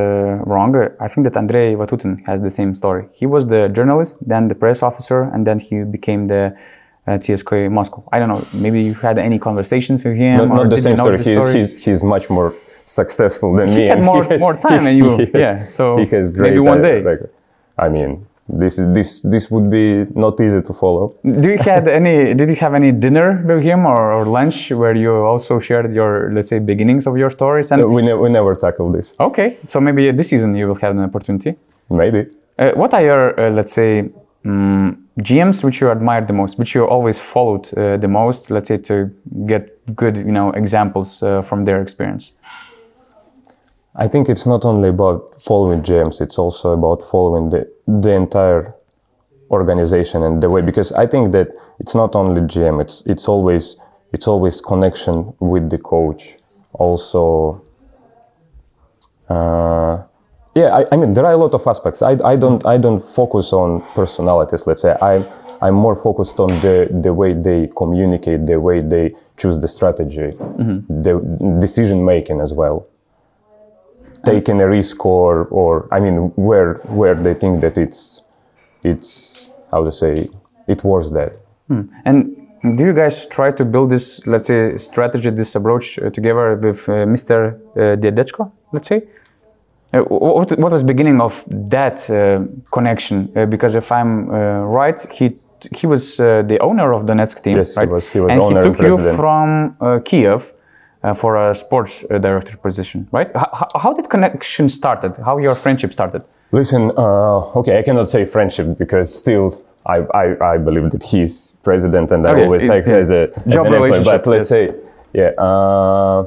[0.52, 3.04] wrong, uh, I think that Andrei Vatutin has the same story.
[3.20, 6.44] He was the journalist, then the press officer, and then he became the
[7.08, 8.02] uh, CSKA Moscow.
[8.12, 8.44] I don't know.
[8.65, 11.18] Maybe you had any conversations with him, Not, or not the same story.
[11.18, 11.54] the He's, story?
[11.60, 12.50] he's he's much more
[12.86, 13.86] successful than He me.
[13.86, 15.10] had more- more time than you.
[15.18, 16.46] has- Yeah, so he has great.
[16.50, 16.98] maybe one day.
[17.12, 17.22] like,
[17.78, 18.10] I mean,
[18.52, 21.16] this is this this would be not easy to follow.
[21.24, 22.34] Do you had any?
[22.34, 26.32] Did you have any dinner with him or, or lunch where you also shared your
[26.34, 27.72] let's say beginnings of your stories?
[27.72, 29.14] And We, ne- we never tackled this.
[29.20, 31.56] okay, so maybe this season you will have an opportunity.
[31.90, 32.28] Maybe.
[32.58, 34.10] Uh, what are your uh, let's say
[34.46, 38.50] um, GMs which you admired the most, which you always followed uh, the most?
[38.52, 39.12] Let's say to
[39.46, 42.34] get good you know examples uh, from their experience.
[43.95, 48.75] I think it's not only about following GMs; it's also about following the the entire
[49.49, 50.62] organization and the way.
[50.62, 51.49] Because I think that
[51.80, 53.78] it's not only GM; it's it's always
[54.13, 56.38] it's always connection with the coach.
[56.73, 57.63] Also,
[59.28, 60.04] uh,
[60.54, 62.04] yeah, I, I mean there are a lot of aspects.
[62.04, 64.67] I, I don't I don't focus on personalities.
[64.67, 65.25] Let's say I
[65.62, 70.36] I'm more focused on the the way they communicate, the way they choose the strategy,
[71.04, 72.88] the decision making as well
[74.25, 78.21] taking a risk or or I mean where where they think that it's
[78.84, 80.29] it's how to say
[80.67, 81.34] it was that.
[82.05, 82.36] And
[82.77, 86.89] do you guys try to build this, let's say, strategy, this approach uh, together with
[86.89, 87.36] uh, Mr.
[87.75, 89.03] Uh, Diadetchko, let's say?
[89.93, 93.32] Uh, what, what was beginning of that uh, connection?
[93.36, 95.38] Uh, because if I'm uh, right, he
[95.75, 98.53] he was uh, the owner of Donetsk team, Yes, he was- he was and he
[98.62, 100.53] took you from uh, Kiev
[101.04, 103.32] uh, for a sports uh, director position, right?
[103.36, 105.18] How, how did connection started?
[105.18, 106.22] How your friendship started?
[106.52, 109.46] Listen, uh, okay, I cannot say friendship because still
[109.86, 113.66] I I, I believe that he's president and I always act as a as Job
[113.68, 113.92] employee.
[113.92, 114.60] relationship, But let's yes.
[114.60, 114.76] say
[115.14, 115.30] yeah.
[115.48, 116.26] Uh,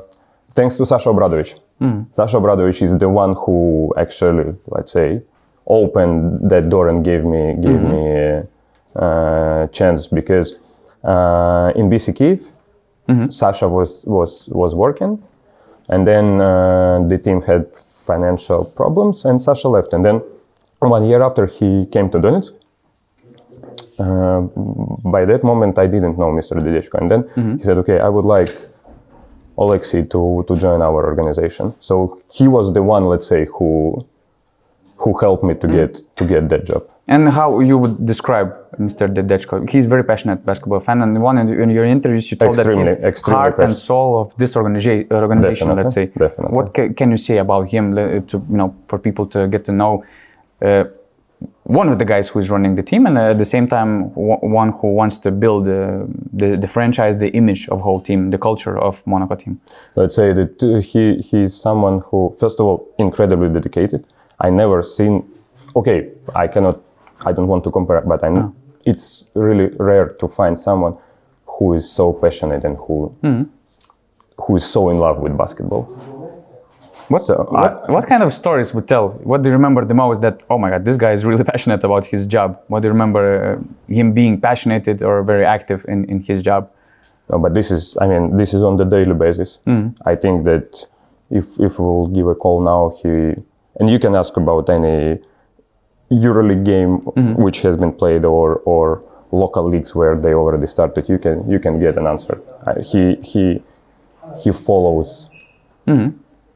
[0.54, 1.58] thanks to Sasha Obradovic.
[1.78, 2.02] Hmm.
[2.12, 5.20] Sasha Obradovic is the one who actually let's say
[5.66, 7.92] opened that door and gave me gave Mm-hmm.
[7.92, 8.02] me
[8.96, 10.56] a uh, chance because
[11.04, 12.40] uh, in BC Kiev
[13.08, 13.30] Mm-hmm.
[13.30, 15.22] Sasha was was was working,
[15.88, 17.66] and then uh, the team had
[18.06, 19.92] financial problems, and Sasha left.
[19.92, 20.22] And then
[20.78, 22.52] one year after, he came to Donetsk.
[23.98, 24.40] Uh,
[25.10, 26.52] by that moment, I didn't know Mr.
[26.56, 28.50] Diadetchko, and then he said, "Okay, I would like
[29.58, 34.04] Alexei to to join our organization." So he was the one, let's say, who
[34.96, 36.82] who helped me to get to get that job.
[37.08, 39.12] And how you would describe Mr.
[39.12, 39.68] Diadetchko?
[39.68, 43.04] He's very passionate basketball fan, and one in, your interviews you told Extremely- that he's
[43.04, 45.68] extremely heart and soul of this organiza- organization.
[45.68, 46.06] Definitely, let's say.
[46.06, 46.56] definitely.
[46.56, 47.94] What ca- can you say about him
[48.30, 50.04] to you know for people to get to know?
[50.64, 50.84] Uh,
[51.64, 54.10] one of the guys who is running the team, and uh, at the same time,
[54.10, 58.30] w- one who wants to build uh, the, the franchise, the image of whole team,
[58.30, 59.60] the culture of Monaco team.
[59.96, 64.04] let's say that uh, he he's someone who first of all incredibly dedicated
[64.46, 65.12] i never seen
[65.74, 65.98] okay
[66.34, 66.76] i cannot
[67.26, 68.80] i don't want to compare but i know ah.
[68.84, 70.96] it's really rare to find someone
[71.46, 73.42] who is so passionate and who hmm.
[74.42, 75.84] who is so in love with basketball
[77.08, 79.06] What, So, what, what kind of stories would tell?
[79.30, 81.82] What do you remember the most that, oh my God, this guy is really passionate
[81.88, 82.48] about his job?
[82.70, 86.62] What do you remember uh, him being passionate or very active in, in his job?
[87.32, 89.88] No, but this is i mean this is on the daily basis hmm.
[90.04, 90.84] i think that
[91.30, 93.08] if if we'll give a call now he
[93.80, 95.18] and you can ask about any
[96.12, 96.98] euroleague game
[97.44, 101.58] which has been played or or local leagues where they already started you can you
[101.58, 102.36] can get an answer.
[102.66, 103.62] Uh, he he
[104.42, 105.28] he follows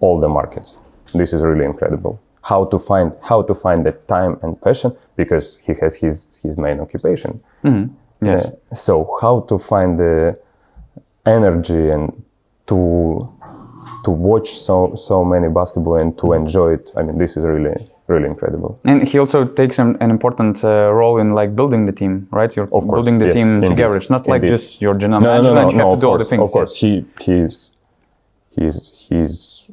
[0.00, 0.76] all the markets.
[1.14, 2.20] This is really incredible.
[2.42, 6.56] How to find how to find the time and passion because he has his his
[6.56, 7.40] main occupation.
[8.20, 8.46] Yes.
[8.46, 10.38] uh, so how to find the
[11.24, 12.12] energy and
[12.68, 13.28] to
[14.04, 16.92] to watch so so many basketball and to enjoy it.
[16.96, 17.76] I mean, this is really
[18.08, 18.78] really incredible.
[18.84, 22.54] And he also takes an, an important uh, role in like building the team, right?
[22.54, 23.96] You're Of course, building the yes, team indeed, together.
[23.96, 24.54] It's not like indeed.
[24.56, 26.48] just your general manager and you have to do all the things.
[26.48, 27.70] Of course, he he's
[28.56, 28.76] he's
[29.08, 29.68] he's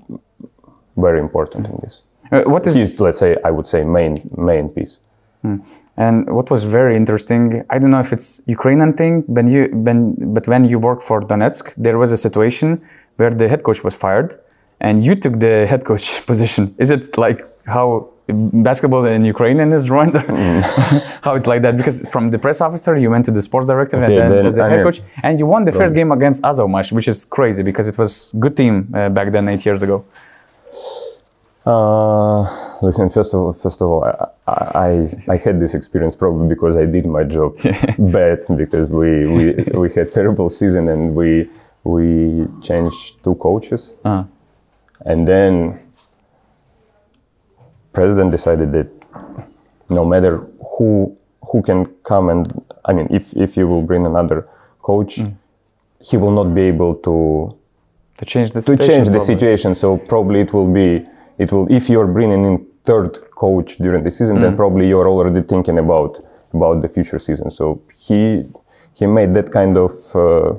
[0.97, 2.01] very important in this.
[2.31, 4.97] Uh, what is He's let's say I would say main main piece.
[5.97, 10.15] And what was very interesting, I don't know if it's Ukrainian thing, when you, when,
[10.33, 12.81] but when you worked for Donetsk, there was a situation
[13.17, 14.39] where the head coach was fired,
[14.87, 16.63] and you took the head coach position.
[16.77, 18.09] Is it like how
[18.69, 20.09] basketball in Ukraine is run?
[21.25, 21.75] how it's like that?
[21.77, 24.55] Because from the press officer, you went to the sports director and then, then as
[24.55, 27.25] the I head mean- coach, and you won the first game against Azovmash, which is
[27.25, 28.11] crazy because it was
[28.43, 29.97] good team uh, back then eight years ago.
[31.65, 32.41] Uh,
[32.81, 34.27] listen, first of all, first of all, I,
[34.85, 34.89] I
[35.33, 37.55] I had this experience probably because I did my job
[38.17, 39.43] bad because we, we
[39.81, 41.49] we had terrible season and we
[41.85, 44.23] we changed two coaches Uh-huh.
[45.05, 45.79] And then
[47.93, 48.89] president decided that
[49.89, 50.37] no matter
[50.77, 51.15] who
[51.51, 52.47] who can come and
[52.85, 54.47] I mean if if you will bring another
[54.81, 55.19] coach,
[55.99, 57.55] he will not be able to
[58.19, 58.87] To change the to situation.
[58.93, 59.33] change the probably.
[59.35, 59.75] situation.
[59.75, 61.05] So probably it will be
[61.37, 63.11] it will if you're bringing in third
[63.43, 64.41] coach during the season, Mm.
[64.41, 66.11] then probably you're already thinking about
[66.53, 67.49] about the future season.
[67.51, 67.65] So
[68.07, 68.19] he
[68.93, 70.49] he made that kind of uh,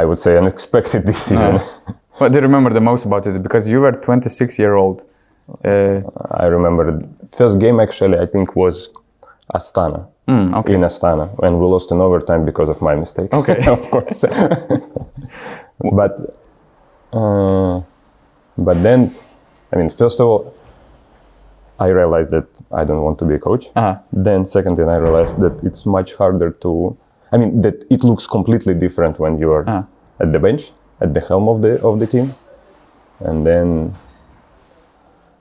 [0.00, 1.60] I would say unexpected decision.
[2.20, 3.42] What do you remember the most about it?
[3.42, 5.02] Because you were 26 year old.
[5.64, 6.02] Uh,
[6.44, 8.90] I remember the first game actually I think was
[9.54, 10.06] Astana.
[10.28, 10.74] mm, okay.
[10.74, 13.32] In Astana, and we lost in overtime because of my mistake.
[13.32, 13.58] Okay.
[13.76, 14.20] of course.
[16.00, 16.36] but
[17.12, 17.80] uh,
[18.58, 19.12] but then,
[19.72, 20.54] I mean, first of all,
[21.78, 23.70] I realized that I don't want to be a coach.
[23.74, 23.96] Uh-huh.
[24.12, 26.96] Then, second thing, I realized that it's much harder to.
[27.32, 29.82] I mean, that it looks completely different when you are Uh-huh.
[30.24, 32.34] at the bench, at the helm of the of the team,
[33.20, 33.92] and then.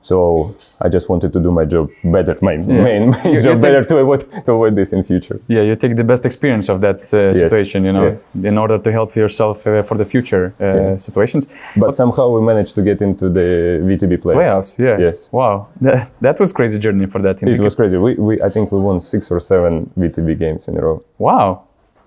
[0.02, 3.52] So I just wanted to do my job better, my main, main You- you job
[3.52, 5.38] think- better to avoid to avoid this in future.
[5.48, 8.22] Yeah, you take the best experience of that uh, situation, you know, yes.
[8.52, 11.48] in order to help yourself uh, for the future uh, situations.
[11.78, 13.50] But somehow we managed to get into the
[13.88, 14.40] VTB playoffs.
[14.40, 14.98] Playoffs, yeah.
[15.08, 15.30] Yes.
[15.34, 17.50] Wow, that, that was crazy journey for that team.
[17.50, 17.98] It was crazy.
[17.98, 21.04] We, we I think we won six or seven VTB games in a row.
[21.18, 21.50] Wow.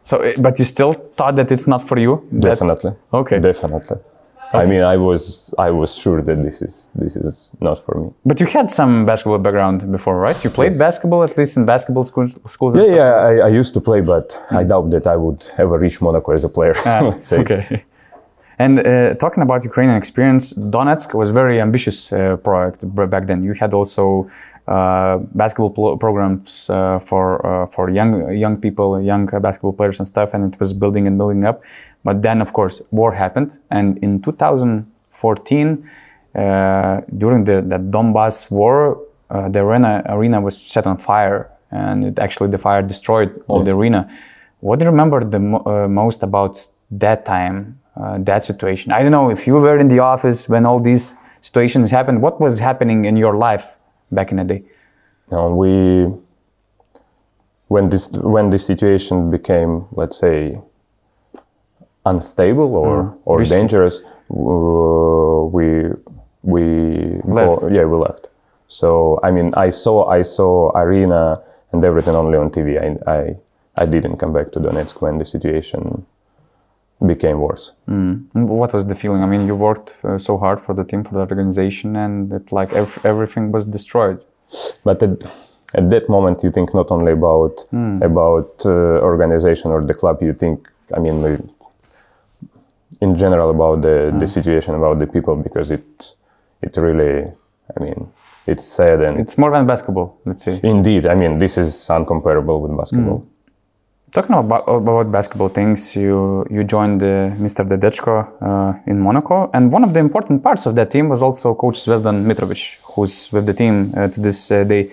[0.04, 2.26] So, uh, but you still thought that it's not for you.
[2.32, 2.92] That- Definitely.
[3.12, 3.38] Okay.
[3.38, 3.98] Definitely.
[4.54, 5.22] I mean, I was
[5.58, 8.10] I was sure that this is this is not for me.
[8.26, 10.38] But you had some basketball background before, right?
[10.44, 10.78] You played Yes.
[10.78, 12.38] basketball at least in basketball schools.
[12.46, 12.96] schools Yeah, stuff?
[12.96, 13.12] yeah.
[13.28, 16.44] I, I used to play, but I doubt that I would ever reach Monaco as
[16.44, 16.74] a player.
[16.84, 17.82] Ah, okay.
[18.58, 23.42] And uh, talking about Ukrainian experience, Donetsk was a very ambitious uh, project back then.
[23.42, 24.30] You had also
[24.68, 30.34] uh, basketball programs uh, for uh, for young young people, young basketball players and stuff,
[30.34, 31.62] and it was building and building up.
[32.04, 35.90] But then, of course, war happened, and in 2014,
[36.34, 42.04] uh, during the, the Donbass war, uh, the arena arena was set on fire, and
[42.04, 44.08] it actually the fire destroyed all the arena.
[44.60, 48.92] What do you remember the mo- uh, most about that time, uh, that situation?
[48.92, 52.22] I don't know if you were in the office when all these situations happened.
[52.22, 53.76] What was happening in your life
[54.11, 54.62] back in the day?
[55.31, 56.12] And we
[57.68, 60.61] when this when this situation became, let's say,
[62.05, 63.57] unstable or or Risky.
[63.57, 64.00] dangerous,
[64.31, 65.88] uh, we
[66.42, 67.61] we Left.
[67.61, 68.28] Go, yeah we left.
[68.68, 72.81] So I mean, I saw I saw arena and everything only on TV.
[72.81, 73.37] I I,
[73.76, 76.07] I didn't come back to Donetsk when the situation
[77.06, 77.72] became worse.
[77.88, 78.24] Mm.
[78.32, 79.22] What was the feeling?
[79.22, 82.52] I mean, you worked uh, so hard for the team, for the organization, and it
[82.52, 84.18] like ev- everything was destroyed.
[84.84, 85.24] But at,
[85.74, 87.54] at that moment, you think not only about
[88.02, 88.70] about uh,
[89.10, 90.22] organization or the club.
[90.22, 91.48] You think, I mean,
[93.00, 96.14] in general about the, the situation, about the people, because it
[96.62, 97.30] it really,
[97.76, 98.08] I mean,
[98.46, 100.60] it's sad and It's more than basketball, let's say.
[100.62, 103.26] indeed, I mean, this is uncomparable with basketball.
[104.12, 107.66] Talking about, about basketball things, you you joined uh, Mr.
[107.66, 111.55] Diadetchko uh, in Monaco, and one of the important parts of that team was also
[111.55, 114.90] Coach Zvezdan Mitrovic, who's with the team uh, to this uh, day.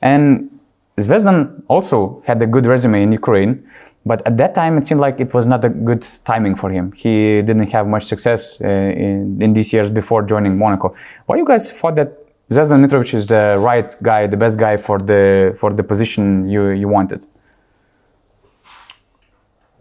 [0.00, 0.48] And
[0.96, 3.68] Zvezdan also had a good resume in Ukraine,
[4.06, 6.92] but at that time it seemed like it was not a good timing for him.
[6.92, 10.94] He didn't have much success uh, in, in these years before joining Monaco.
[11.26, 12.10] Why you guys thought that
[12.48, 16.68] Zvezdan Mitrovic is the right guy, the best guy for the for the position you
[16.68, 17.26] you wanted?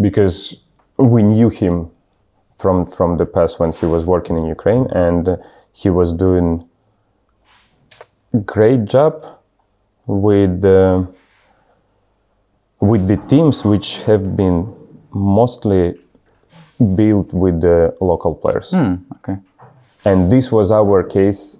[0.02, 0.62] Because
[0.98, 1.90] we knew him
[2.58, 5.38] from from the past when he was working in Ukraine and
[5.74, 6.68] he was doing
[8.46, 9.14] great job
[10.06, 11.04] with uh,
[12.80, 14.74] with the teams which have been
[15.12, 15.96] mostly
[16.96, 18.72] built with the local players.
[18.72, 19.38] Hmm, okay.
[20.04, 21.58] And this was our case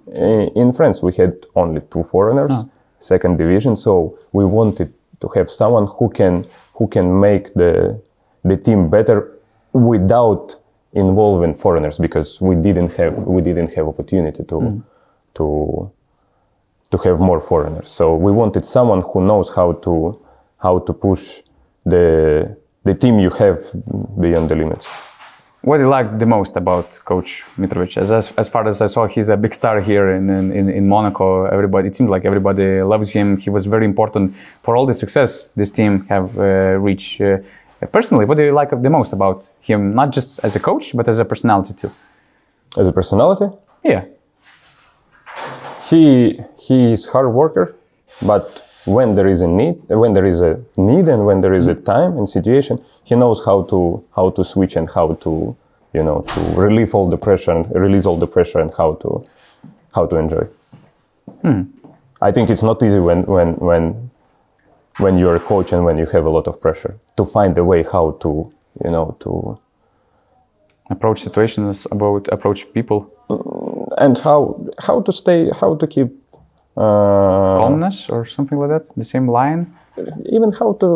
[0.62, 1.00] in France.
[1.00, 2.52] We had only two foreigners,
[2.98, 8.00] second division, so we wanted to have someone who can who can make the
[8.44, 9.38] the team better
[9.72, 10.56] without
[10.92, 14.82] involving foreigners because we didn't have we didn't have opportunity to
[15.34, 15.90] to
[16.90, 17.88] to have more foreigners.
[17.88, 20.20] So we wanted someone who knows how to
[20.58, 21.40] how to push
[21.84, 23.58] the the team you have
[24.20, 24.86] beyond the limits.
[25.64, 27.96] What do you like the most about Coach Mitrovic?
[27.96, 30.88] As, as, as far as I saw, he's a big star here in, in, in
[30.88, 31.44] Monaco.
[31.44, 33.36] Everybody, it seems like everybody loves him.
[33.36, 37.20] He was very important for all the success this team have uh, reached.
[37.20, 37.38] Uh,
[37.86, 39.94] personally, what do you like the most about him?
[39.94, 41.90] Not just as a coach, but as a personality too.
[42.76, 43.48] As a personality,
[43.84, 44.04] Yeah.
[45.88, 47.74] he he is hard worker,
[48.26, 48.44] but
[48.86, 51.74] when there is a need, when there is a need, and when there is a
[51.74, 55.56] time and situation, he knows how to how to switch and how to
[55.92, 59.24] you know to relieve all the pressure and release all the pressure and how to
[59.94, 60.46] how to enjoy.
[61.42, 61.62] Hmm.
[62.20, 64.10] I think it's not easy when when when
[64.98, 67.64] when you're a coach and when you have a lot of pressure to find a
[67.64, 68.52] way how to
[68.84, 69.58] you know to
[70.92, 73.10] Approach situations about approach people.
[73.30, 74.40] Mm, and how
[74.78, 76.10] how to stay, how to keep
[76.76, 78.84] uh, Calmness or something like that.
[78.96, 79.62] The same line.
[80.36, 80.88] even how to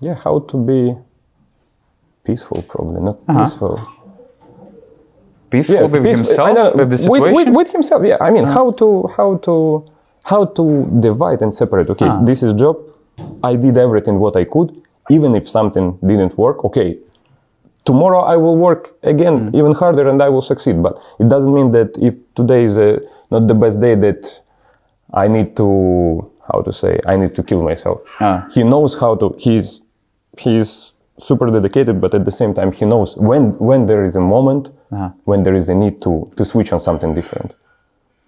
[0.00, 0.94] yeah how to be
[2.24, 3.38] peaceful probably not uh-huh.
[3.38, 3.74] peaceful
[5.50, 7.34] Peaceful with peaceful- himself, with the situation.
[7.34, 8.54] with, with himself yeah i mean uh-huh.
[8.54, 8.86] how to
[9.16, 9.54] how to
[10.24, 10.64] how to
[11.00, 11.88] divide and separate?
[11.90, 12.76] Okay this is job.
[13.44, 14.70] I did everything what i could
[15.10, 16.98] even if something didn't work okay.
[17.84, 20.76] Tomorrow i will work again even harder and i will succeed.
[20.82, 22.98] But it doesn't mean that if today is uh
[23.30, 24.40] not the best day that
[25.12, 25.66] i need to
[26.52, 28.00] how to say i need to kill myself.
[28.20, 28.46] Ah.
[28.54, 29.80] he knows how to he's
[30.38, 34.20] he's super dedicated but at the same time he knows when when there is a
[34.36, 35.10] moment Uh-huh.
[35.30, 37.50] when there is a need to to switch on something different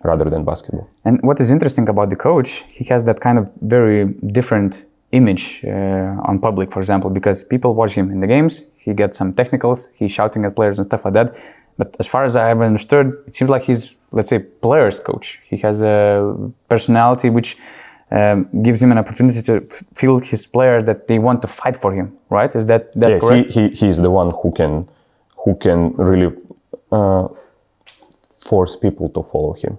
[0.04, 3.44] rather than basketball And what is interesting about the coach, he has that kind of
[3.60, 4.04] very
[4.38, 8.52] different image uh, on public, for example, because people watch him in the games.
[8.76, 11.36] He gets some technicals, he's shouting at players and stuff like that.
[11.78, 15.40] But as far as I have understood, it seems like he's, let's say, players' coach.
[15.50, 17.56] He has a personality which
[18.10, 21.76] um, gives him an opportunity to f- feel his players that they want to fight
[21.76, 22.16] for him.
[22.30, 22.54] Right?
[22.54, 23.52] Is that that yeah correct?
[23.52, 24.88] he, he he's the one who can
[25.44, 26.30] who can really
[26.92, 27.26] uh,
[28.38, 29.78] force people to follow him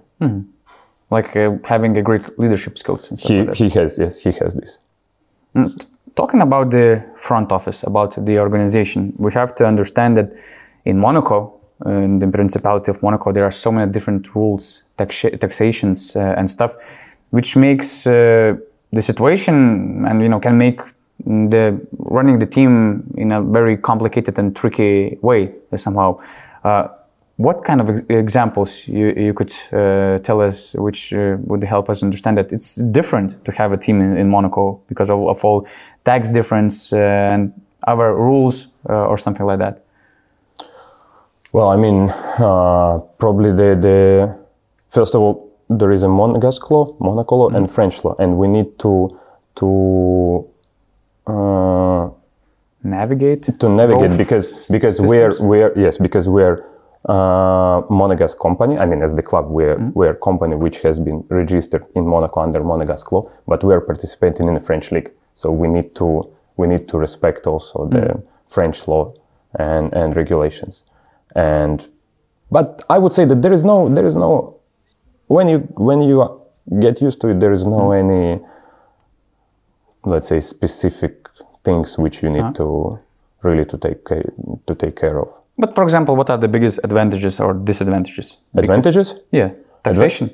[1.10, 4.32] like uh, having a great leadership skills and stuff he like he has yes he
[4.32, 4.78] has this.
[6.14, 10.32] Talking about the front office, about the organization, we have to understand that
[10.86, 16.16] in Monaco, in the Principality of Monaco, there are so many different rules, taxa- taxations,
[16.16, 16.74] uh, and stuff,
[17.30, 18.56] which makes uh,
[18.92, 20.80] the situation and you know can make
[21.18, 26.18] the running the team in a very complicated and tricky way somehow.
[26.64, 26.88] Uh,
[27.36, 32.02] what kind of examples you, you could uh, tell us which uh, would help us
[32.02, 35.66] understand that it's different to have a team in, in Monaco because of, of all
[36.04, 37.52] tax difference uh, and
[37.86, 39.84] other rules uh, or something like that?
[41.52, 44.36] Well, I mean, uh, probably the, the
[44.88, 48.46] first of all, there is a Monegasque law, Monaco law, and French law, and we
[48.46, 49.18] need to
[49.56, 50.48] to
[51.26, 52.08] uh,
[52.82, 53.58] Navigate?
[53.58, 55.40] to navigate because because systems?
[55.40, 56.64] we're we're yes because we're
[57.06, 58.76] uh, Monegasque company.
[58.78, 59.90] I mean, as the club, we're mm-hmm.
[59.94, 63.80] we're a company which has been registered in Monaco under Monegasque law, but we are
[63.80, 67.98] participating in the French league, so we need to we need to respect also the
[67.98, 68.20] mm-hmm.
[68.48, 69.14] French law
[69.58, 70.82] and and regulations,
[71.34, 71.86] and
[72.50, 74.56] but I would say that there is no there is no
[75.28, 76.40] when you when you
[76.80, 78.10] get used to it, there is no mm-hmm.
[78.10, 78.40] any
[80.04, 81.28] let's say specific
[81.64, 82.52] things which you need uh-huh.
[82.52, 82.98] to
[83.42, 84.04] really to take
[84.66, 85.35] to take care of.
[85.58, 88.36] But for example, what are the biggest advantages or disadvantages?
[88.54, 89.50] Because- Advantages, yeah,
[89.82, 90.30] taxation.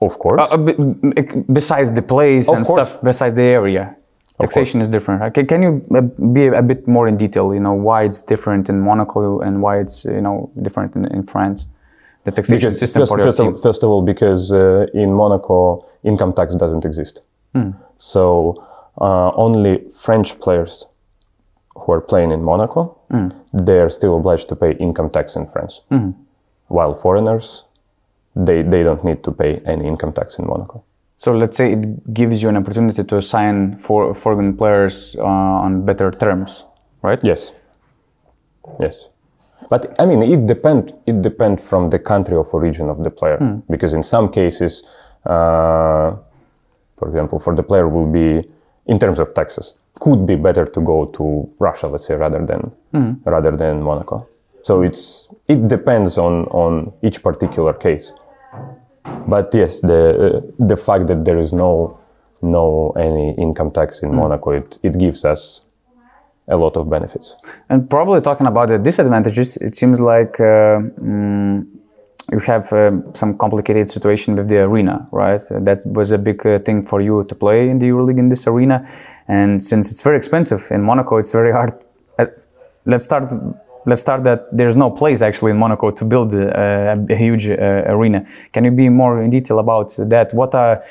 [0.00, 0.40] of course.
[0.42, 2.88] Uh, be- be- besides the place Of and course.
[2.90, 3.94] stuff, besides the area,
[4.40, 5.34] taxation is different.
[5.34, 6.00] Can, you uh,
[6.32, 7.52] be a bit more in detail?
[7.54, 11.22] You know why it's different in Monaco and why it's you know different in, in
[11.32, 11.68] France,
[12.24, 13.54] the taxation because system first, first, team.
[13.54, 17.20] of, first of all, because uh, in Monaco income tax doesn't exist,
[17.98, 18.64] so
[19.00, 19.72] uh, only
[20.04, 20.86] French players
[21.74, 22.98] who are playing in Monaco
[23.52, 25.80] they are still obliged to pay income tax in France,
[26.68, 27.64] while foreigners
[28.34, 30.82] they they don't need to pay any income tax in Monaco.
[31.16, 35.24] So let's say it gives you an opportunity to assign for foreign players uh,
[35.66, 36.64] on better terms,
[37.02, 37.22] right?
[37.22, 37.52] Yes.
[38.80, 39.08] Yes.
[39.68, 40.92] But I mean, it depend.
[41.06, 43.38] It depend from the country of origin of the player,
[43.70, 44.82] because in some cases,
[45.26, 46.16] uh,
[46.96, 48.50] for example, for the player will be
[48.86, 52.72] in terms of taxes could be better to go to Russia, let's say, rather than
[53.24, 54.26] rather than Monaco.
[54.62, 58.12] So it's it depends on on each particular case.
[59.28, 61.98] But yes, the uh, the fact that there is no
[62.40, 65.62] no any income tax in Monaco, it, it gives us
[66.48, 67.36] a lot of benefits.
[67.68, 71.66] And probably talking about the disadvantages, it seems like uh, mm,
[72.32, 75.40] you have uh, some complicated situation with the arena, right?
[75.50, 78.28] Uh, that was a big uh, thing for you to play in the EuroLeague in
[78.30, 78.88] this arena,
[79.28, 81.72] and since it's very expensive in Monaco, it's very hard.
[82.18, 82.26] Uh,
[82.86, 83.32] let's start.
[83.84, 87.82] Let's start that there's no place actually in Monaco to build uh, a huge uh,
[87.86, 88.24] arena.
[88.52, 90.32] Can you be more in detail about that?
[90.32, 90.84] What are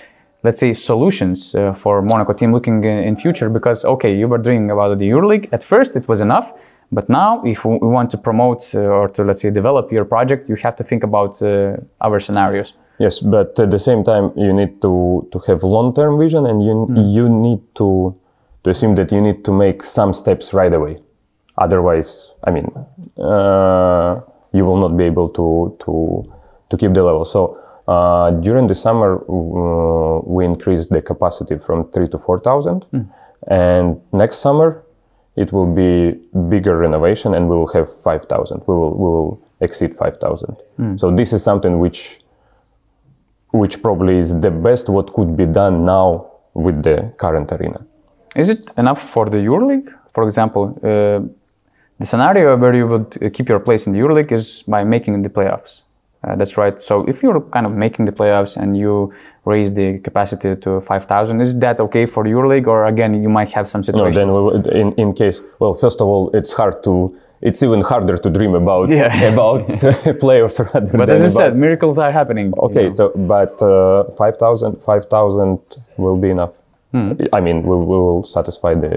[0.43, 4.71] let's say solutions for Monaco team looking in, in future because okay you were doing
[4.71, 6.51] about the EuroLeague at first it was enough
[6.91, 10.49] but now if we want to promote uh, or to let's say develop your project
[10.49, 14.53] you have to think about uh, other scenarios Yes, but at the same time, you
[14.53, 16.75] need to, to have long term vision, and you
[17.17, 18.15] you need to
[18.63, 20.99] to assume that you need to make some steps right away.
[21.57, 22.67] Otherwise, I mean,
[23.17, 24.21] uh,
[24.53, 26.31] you will not be able to to
[26.69, 27.25] to keep the level.
[27.25, 32.85] So uh, during the summer, uh, we increased the capacity from three to four thousand,
[33.47, 34.83] and next summer
[35.35, 36.19] it will be
[36.49, 38.61] bigger renovation, and we will have five thousand.
[38.67, 40.57] We will we will exceed 5,000.
[40.97, 42.19] So this is something which
[43.51, 47.85] which probably is the best what could be done now with the current arena.
[48.35, 49.89] Is it enough for the EuroLeague?
[50.13, 51.19] For example, uh,
[51.99, 55.21] the scenario where you would uh, keep your place in the EuroLeague is by making
[55.21, 55.83] the playoffs.
[56.23, 56.79] Uh, that's right.
[56.79, 59.13] So if you're kind of making the playoffs and you
[59.45, 63.67] raise the capacity to 5,000, is that okay for EuroLeague, Or again, you might have
[63.67, 66.93] some No, then we, in in case well, first of all, it's hard to
[67.47, 69.09] it's even harder to dream about Yeah.
[69.33, 69.59] about
[70.23, 72.47] players rather but as I said, miracles are happening.
[72.55, 72.97] you Okay, know.
[72.97, 75.57] so but uh, 5,000 5,000
[75.97, 76.53] will be enough.
[76.91, 77.11] Hmm.
[77.37, 78.93] I mean, we, we will satisfy the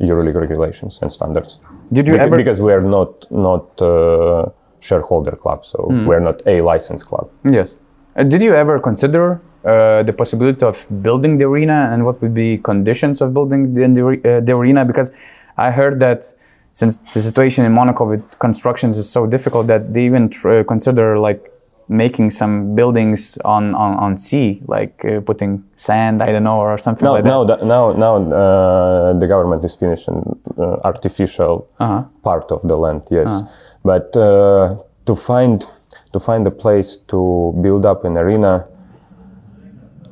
[0.00, 1.58] EuroLeague regulations and standards.
[1.92, 2.36] Did you Beca- ever?
[2.36, 4.46] Because we are not not uh,
[4.80, 6.06] shareholder club, so Hmm.
[6.08, 7.26] we're not a licensed club.
[7.58, 7.76] Yes.
[8.16, 12.56] Did you ever consider uh, the possibility of building the arena and what would be
[12.58, 14.06] conditions of building the, the,
[14.36, 14.84] uh, the arena?
[14.86, 15.12] Because
[15.58, 16.24] I heard that
[16.72, 20.64] since the situation in Monaco with constructions is so difficult that they even tr- uh,
[20.64, 21.52] consider like
[21.88, 26.78] making some buildings on, on, on sea, like uh, putting sand, I don't know, or
[26.78, 27.30] something Now, like that.
[27.30, 32.02] no that, now, now, uh, the government is finishing uh, artificial Uh-huh.
[32.22, 33.02] part of the land.
[33.10, 33.42] Yes,
[33.84, 35.64] but uh, to find
[36.12, 38.66] to find a place to build up an arena,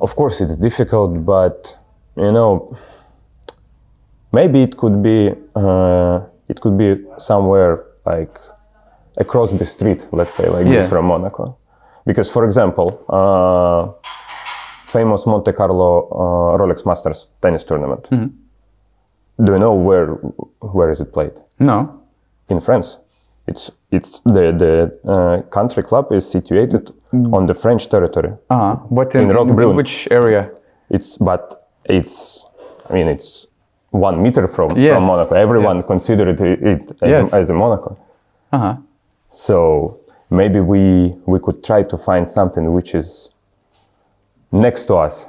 [0.01, 1.25] of course, it's difficult.
[1.25, 1.77] But
[2.17, 2.77] you know,
[4.31, 6.19] maybe it could be uh,
[6.49, 8.37] it could be somewhere like
[9.17, 10.81] across the street, let's say, like Yeah.
[10.81, 11.57] this from Monaco.
[12.05, 13.91] Because, for example, uh,
[14.87, 18.07] famous Monte Carlo uh, Rolex Masters tennis tournament.
[18.09, 20.07] Do you know where
[20.61, 21.33] where is it played?
[21.59, 22.01] No.
[22.49, 22.97] In France.
[23.47, 24.73] It's it's the the
[25.11, 26.91] uh, country club is situated
[27.33, 28.33] on the French territory.
[28.49, 28.75] Uh-huh.
[28.91, 29.75] But in, In in, Roquebrune.
[29.75, 30.49] which area?
[30.89, 32.45] It's but it's
[32.89, 33.47] I mean it's
[33.91, 34.97] one meter from, Yes.
[34.97, 35.35] from Monaco.
[35.35, 35.85] Everyone Yes.
[35.85, 37.33] considered it, it as, Yes.
[37.33, 37.97] a, as a Monaco.
[38.51, 38.75] Uh-huh.
[39.29, 43.29] So maybe we we could try to find something which is
[44.51, 45.27] next to us.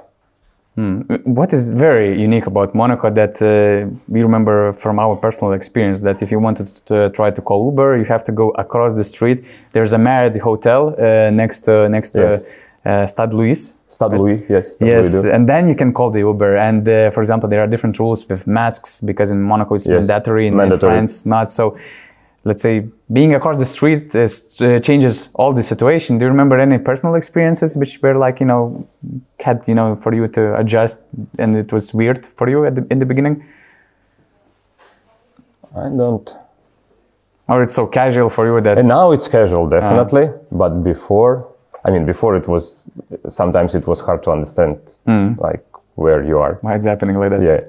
[0.76, 6.22] What is very unique about Monaco that uh, we remember from our personal experience that
[6.22, 9.42] if you wanted to try to call Uber, you have to go across the street.
[9.72, 12.44] There's a Marriott hotel uh, next to next to Yes.
[12.84, 13.80] uh, Stade Louis.
[13.88, 14.74] Stade Louis, yes.
[14.74, 16.56] Stade Yes, Louis and then you can call the Uber.
[16.58, 19.96] And uh, for example, there are different rules with masks because in Monaco it's Yes,
[20.06, 20.92] mandatory, and in mandatory.
[20.92, 21.50] France not.
[21.50, 21.78] So,
[22.48, 22.74] let's say
[23.18, 24.32] being across the street is,
[24.62, 26.18] uh, changes all the situation.
[26.18, 28.62] Do you remember any personal experiences which were like you know
[29.46, 30.96] had you know for you to adjust
[31.42, 33.36] and it was weird for you at the, in the beginning,
[35.76, 36.28] I don't
[37.48, 39.80] or it's so casual for you that And now it's casual, Uh-huh.
[39.80, 40.26] definitely.
[40.50, 41.32] But before,
[41.84, 42.88] I mean, before it was
[43.28, 44.76] sometimes it was hard to understand,
[45.06, 45.28] Hmm.
[45.38, 46.54] like where you are.
[46.62, 47.42] why it's happening like that?
[47.42, 47.60] Yeah,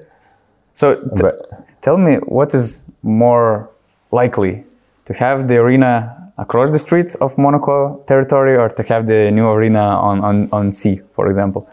[0.74, 0.86] So
[1.22, 1.34] but
[1.80, 3.68] Tell me, what is more
[4.10, 4.64] likely
[5.08, 9.48] to have the arena across the street of Monaco territory or to have the new
[9.48, 11.68] arena on, on, on sea, for example?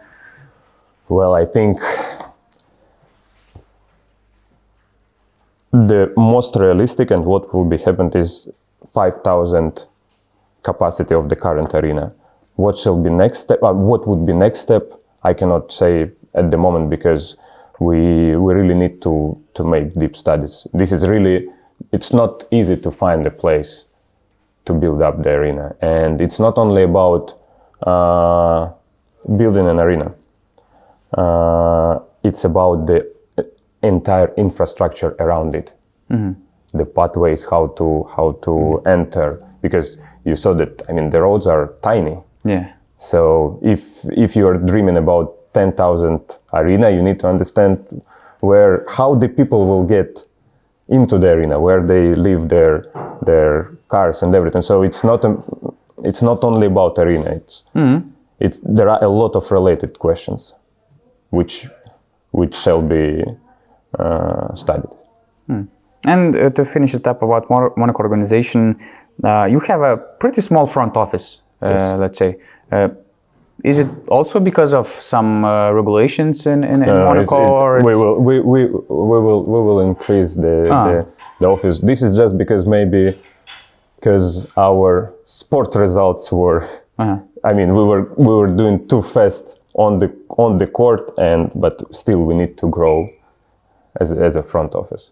[1.09, 1.79] well, I think
[5.71, 8.49] the most realistic and what will be happened is
[8.91, 9.85] five thousand
[10.63, 12.13] capacity of the current arena.
[12.55, 13.61] What shall be next step?
[13.61, 14.83] Uh, what would be next step?
[15.23, 17.37] I cannot say at the moment because
[17.79, 20.65] we we really need to to make deep studies.
[20.73, 21.49] This is really
[21.91, 23.85] it's not easy to find a place
[24.65, 27.33] to build up the arena, and it's not only about
[27.85, 28.69] uh,
[29.37, 30.13] building an arena.
[31.13, 33.07] Uh, it's about the
[33.83, 35.71] entire infrastructure around it.
[36.73, 39.41] The pathways how to how to enter.
[39.61, 42.17] Because you saw that i mean the roads are tiny.
[42.43, 42.73] Yeah.
[42.97, 46.19] so if if you are dreaming about 10,000
[46.53, 47.77] arena you need to understand
[48.41, 50.23] where how the people will get
[50.87, 52.85] into the arena where they leave their
[53.25, 55.35] their cars and everything so it's not a,
[56.03, 57.63] it's not only about arena it's
[58.39, 60.53] it's there are a lot of related questions
[61.31, 61.67] which
[62.31, 63.23] which shall be
[63.99, 64.91] uh, studied
[66.07, 68.77] And uh, to finish it up about Monaco organization,
[69.23, 71.99] uh, you have a pretty small front office, uh, Yes.
[71.99, 72.37] let's say.
[73.63, 77.35] Uh, is it also because of some uh, regulations in, in, in No, Monaco?
[77.35, 80.85] it's- it- or we will we, we, we will we will increase the, Ah.
[80.85, 81.05] the
[81.39, 81.79] the office.
[81.79, 83.13] This is just because maybe
[83.99, 86.61] because our sport results were.
[86.97, 87.17] Uh-huh.
[87.43, 91.51] I mean, we were we were doing too fast on the on the court, and
[91.55, 93.07] but still we need to grow
[93.99, 95.11] as as a front office.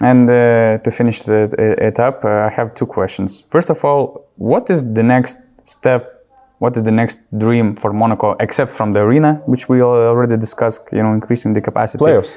[0.00, 1.48] And uh, to finish the,
[1.88, 3.44] it up, uh, I have two questions.
[3.48, 6.23] First of all, what is the next step?
[6.58, 10.82] What is the next dream for Monaco, except from the arena, which we already discussed?
[10.92, 12.04] You know, increasing the capacity.
[12.04, 12.36] Playoffs,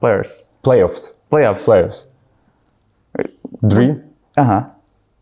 [0.00, 0.44] Players.
[0.64, 1.64] playoffs, Playoffs.
[1.68, 2.04] playoffs.
[3.68, 4.02] Dream.
[4.36, 4.62] Uh huh.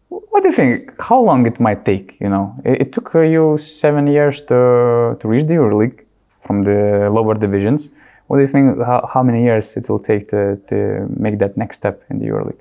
[0.09, 0.93] what do you think?
[1.01, 2.17] How long it might take?
[2.21, 5.99] You know, it, it took you seven years to to reach the EuroLeague
[6.41, 7.91] from the lower divisions.
[8.27, 8.79] What do you think?
[8.85, 12.27] How, how many years it will take to, to make that next step in the
[12.27, 12.61] EuroLeague?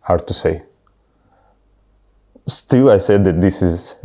[0.00, 0.62] hard to say.
[2.46, 3.96] Still, I said that this is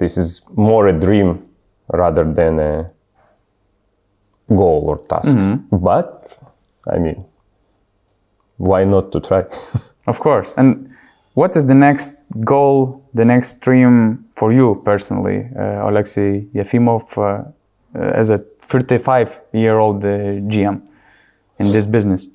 [0.00, 1.46] this is more a dream
[1.92, 2.90] rather than a
[4.48, 5.36] goal or task.
[5.70, 6.38] But
[6.94, 7.24] I mean,
[8.56, 9.44] why not to try?
[10.06, 10.54] Of course.
[10.56, 10.90] And
[11.34, 12.10] what is the next
[12.44, 17.44] goal, the next dream for you personally, uh, Alexei Efimov, uh,
[17.94, 20.80] uh, as a 35 year old uh, GM
[21.58, 22.28] in this business?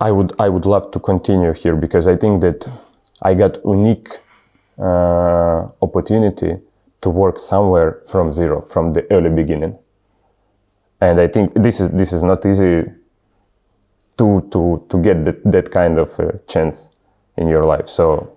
[0.00, 2.68] I would I would love to continue here because I think that
[3.22, 4.08] I got unique
[4.78, 6.56] uh, opportunity
[7.00, 9.78] to work somewhere from zero, from the early beginning.
[11.00, 12.84] And I think this is this is not easy
[14.18, 16.90] to to to get that, that kind of uh, chance
[17.36, 17.88] in your life.
[17.88, 18.36] So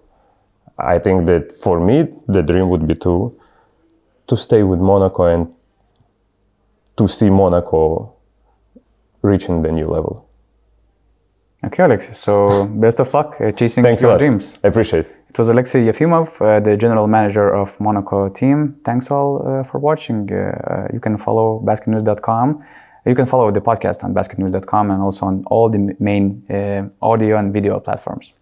[0.77, 3.39] I think that for me the dream would be to
[4.27, 5.47] to stay with Monaco and
[6.97, 8.13] to see Monaco
[9.21, 10.29] reaching the new level.
[11.63, 12.13] Okay, Alexei.
[12.13, 14.59] So best of luck uh, chasing Thanks your dreams.
[14.63, 15.18] I appreciate it.
[15.29, 18.77] It was Alexei Efimov, uh, the general manager of Monaco team.
[18.83, 20.27] Thanks all uh, for watching.
[20.31, 22.63] Uh, uh, you can follow basketnews.com.
[23.05, 27.37] You can follow the podcast on basketnews.com and also on all the main uh, audio
[27.37, 28.33] and video platforms.